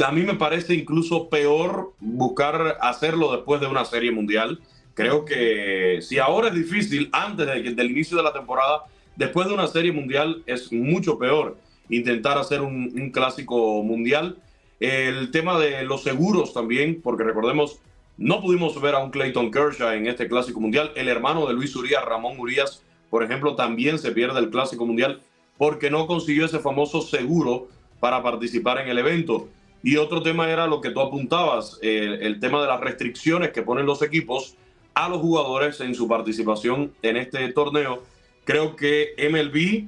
[0.03, 4.59] A mí me parece incluso peor buscar hacerlo después de una serie mundial.
[4.95, 8.85] Creo que si ahora es difícil, antes del inicio de la temporada,
[9.15, 11.57] después de una serie mundial es mucho peor
[11.89, 14.37] intentar hacer un, clásico mundial.
[14.79, 17.79] el tema de los seguros también, porque recordemos,
[18.17, 20.91] no pudimos ver a un Clayton Kershaw en este Clásico Mundial.
[20.95, 25.21] El hermano de Luis Urias, Ramón Urias, por ejemplo, también se pierde el Clásico Mundial
[25.57, 27.67] porque no consiguió ese famoso seguro
[27.99, 29.47] para participar en el evento.
[29.83, 33.85] Y otro tema era lo que tú apuntabas, el tema de las restricciones que ponen
[33.85, 34.55] los equipos
[34.95, 38.03] a los jugadores en su participación en este torneo.
[38.43, 39.87] Creo que MLB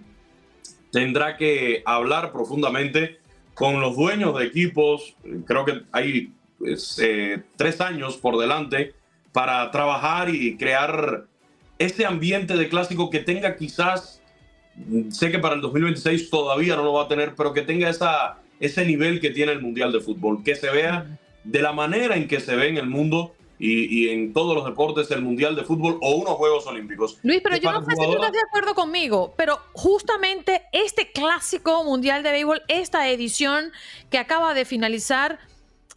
[0.91, 3.19] tendrá que hablar profundamente
[3.55, 5.15] con los dueños de equipos.
[5.45, 8.93] Creo que hay pues, eh, tres años por delante
[9.31, 11.25] para trabajar y crear
[11.77, 14.21] ese ambiente de clásico que tenga quizás,
[15.09, 18.37] sé que para el 2026 todavía no lo va a tener, pero que tenga esa,
[18.59, 22.27] ese nivel que tiene el Mundial de Fútbol, que se vea de la manera en
[22.27, 25.97] que se ve en el mundo y, en todos los deportes el Mundial de Fútbol
[26.01, 27.19] o unos Juegos Olímpicos.
[27.23, 31.83] Luis, pero yo no sé si tú estás de acuerdo conmigo, pero justamente este clásico
[31.83, 33.71] Mundial de Béisbol, esta edición
[34.09, 35.39] que acaba de finalizar,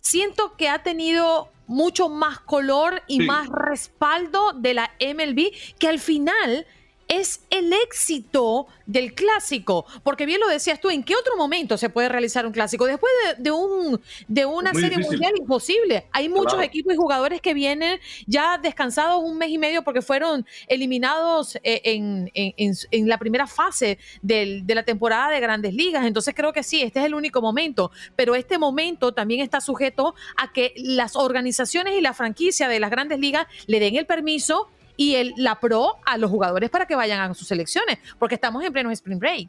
[0.03, 5.99] siento que ha tenido mucho más color y más respaldo de la MLB, que al
[5.99, 6.67] final
[7.13, 11.91] es el éxito del clásico, porque bien lo decías tú, ¿en qué otro momento se
[11.91, 12.87] puede realizar un clásico?
[12.87, 16.07] Después de, un, de una serie mundial imposible.
[16.13, 20.47] Hay muchos equipos y jugadores que vienen ya descansados un mes y medio porque fueron
[20.69, 26.07] eliminados eh, en, en, la primera fase de la temporada de grandes ligas.
[26.07, 30.15] Entonces creo que sí, este es el único momento, pero este momento también está sujeto
[30.37, 34.71] a que las organizaciones y la franquicia de las grandes ligas le den el permiso
[34.97, 38.65] y el, la pro a los jugadores para que vayan a sus selecciones, porque estamos
[38.65, 39.49] en pleno Spring Break.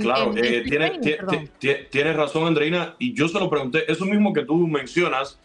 [0.00, 0.64] claro, eh,
[1.90, 5.38] tienes, razón, Andreina, y yo se lo pregunté, eso mismo que tú mencionas,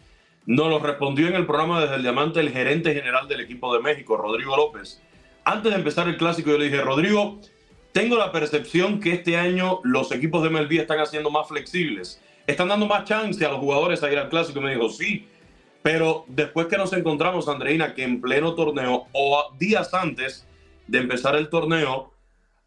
[0.46, 3.80] nos lo respondió en el programa desde el Diamante el gerente general del equipo de
[3.80, 5.02] México, Rodrigo López.
[5.44, 7.38] Antes de empezar el clásico, yo le dije, Rodrigo,
[7.92, 12.68] tengo la percepción que este año los equipos de MLB están haciendo más flexibles, están
[12.68, 14.60] dando más chance a los jugadores a ir al clásico.
[14.60, 15.26] Y me dijo, sí,
[15.82, 20.46] pero después que nos encontramos, Andreina, que en pleno torneo o días antes
[20.86, 22.12] de empezar el torneo,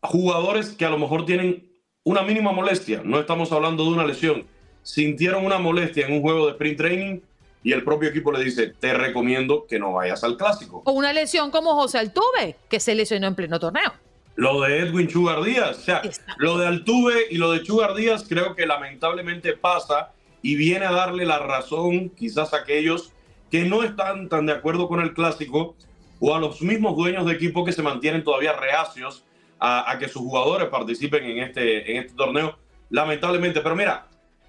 [0.02, 1.70] jugadores que a lo mejor tienen
[2.04, 4.46] una mínima molestia, no estamos hablando de una lesión,
[4.84, 7.20] sintieron una molestia en un juego de sprint training
[7.64, 10.82] y el propio equipo le dice, te recomiendo que no vayas al clásico.
[10.86, 13.94] O una lesión como José Altuve, que se lesionó en pleno torneo.
[14.36, 16.02] Lo de Edwin Chugar Díaz, o sea,
[16.38, 20.92] lo de Altuve y lo de Chugar Díaz creo que lamentablemente pasa y viene a
[20.92, 23.14] darle la razón quizás a aquellos
[23.50, 25.76] que no están tan de acuerdo con el clásico
[26.20, 29.26] o a los mismos dueños de equipo que se mantienen todavía reacios
[29.60, 32.58] a, que sus jugadores participen en este, en este torneo,
[32.90, 33.62] lamentablemente.
[33.62, 34.08] Pero mira,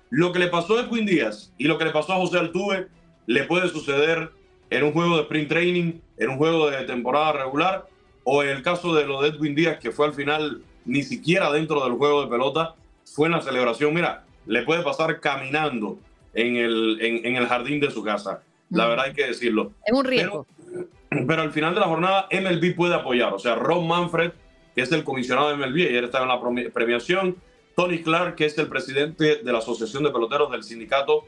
[0.09, 2.89] lo que le pasó a Edwin Díaz y lo que le pasó a José Altuve
[3.27, 4.31] le puede suceder
[4.71, 7.87] en un juego de sprint training, en un juego de temporada regular,
[8.25, 11.53] o en el caso de lo de Edwin Díaz, que fue al final ni siquiera
[11.53, 12.75] dentro del juego de pelota,
[13.05, 13.93] fue en la celebración.
[13.93, 15.99] Mira, le puede pasar caminando
[16.35, 18.43] en el, en, el jardín de su casa.
[18.71, 19.73] La verdad hay que decirlo.
[19.85, 20.47] Es un riesgo.
[21.11, 23.35] Pero, al final de la jornada MLB puede apoyar.
[23.35, 24.33] O sea, Ron Manfred,
[24.75, 27.37] que es el comisionado de MLB, ayer estaba en la premiación.
[27.77, 31.25] Tony Clark, que es el presidente de la Asociación de Peloteros del sindicato,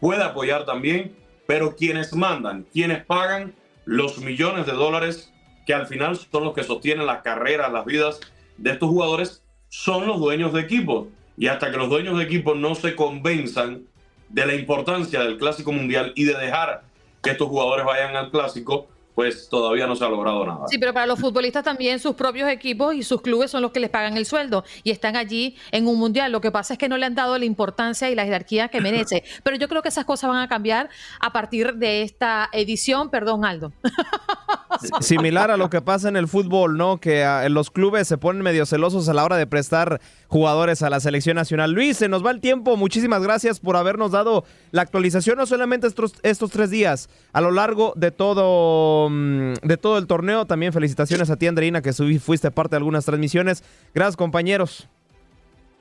[0.00, 1.14] puede apoyar también.
[1.46, 3.54] Pero quienes mandan, quienes pagan
[3.84, 5.32] los millones de dólares
[5.66, 8.20] que al final son los que sostienen las carreras, las vidas
[8.56, 11.08] de estos jugadores, son los dueños de equipos.
[11.38, 13.84] Y hasta que los dueños de equipos no se convenzan
[14.28, 16.82] de la importancia del Clásico Mundial y de dejar
[17.22, 18.88] que estos jugadores vayan al Clásico,
[19.18, 20.68] pues todavía no se ha logrado nada.
[20.68, 23.80] Sí, pero para los futbolistas también sus propios equipos y sus clubes son los que
[23.80, 26.30] les pagan el sueldo y están allí en un mundial.
[26.30, 28.80] Lo que pasa es que no le han dado la importancia y la jerarquía que
[28.80, 29.24] merece.
[29.42, 30.88] Pero yo creo que esas cosas van a cambiar
[31.18, 33.10] a partir de esta edición.
[33.10, 33.72] Perdón, Aldo.
[35.00, 36.98] Similar a lo que pasa en el fútbol, ¿no?
[36.98, 40.90] Que ah, los clubes se ponen medio celosos a la hora de prestar jugadores a
[40.90, 41.72] la selección nacional.
[41.72, 42.76] Luis, se nos va el tiempo.
[42.76, 47.50] Muchísimas gracias por habernos dado la actualización, no solamente estos, estos tres días, a lo
[47.50, 50.46] largo de todo, mm, de todo el torneo.
[50.46, 53.64] También felicitaciones a ti, Andreina, que fuiste parte de algunas transmisiones.
[53.94, 54.88] Gracias, compañeros.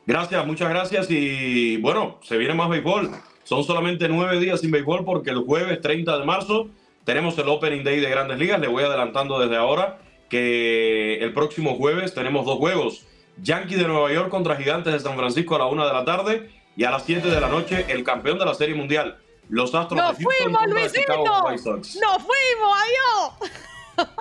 [0.05, 1.07] Gracias, muchas gracias.
[1.09, 3.11] Y bueno, se viene más béisbol.
[3.43, 6.69] Son solamente nueve días sin béisbol porque el jueves 30 de marzo
[7.03, 8.59] tenemos el Opening Day de Grandes Ligas.
[8.61, 9.99] Le voy adelantando desde ahora
[10.29, 13.05] que el próximo jueves tenemos dos juegos.
[13.41, 16.51] Yankees de Nueva York contra Gigantes de San Francisco a la una de la tarde
[16.76, 19.18] y a las 7 de la noche el campeón de la Serie Mundial,
[19.49, 21.23] los Astros ¡Nos fuimos, Luisito!
[21.23, 22.77] ¡Nos fuimos!
[22.84, 23.51] ¡Adiós!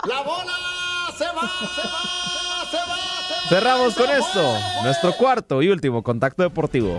[0.06, 0.52] ¡La bola
[1.16, 1.42] se va,
[1.74, 2.96] se va, se va!
[3.48, 6.98] Cerramos con esto, nuestro cuarto y último contacto deportivo.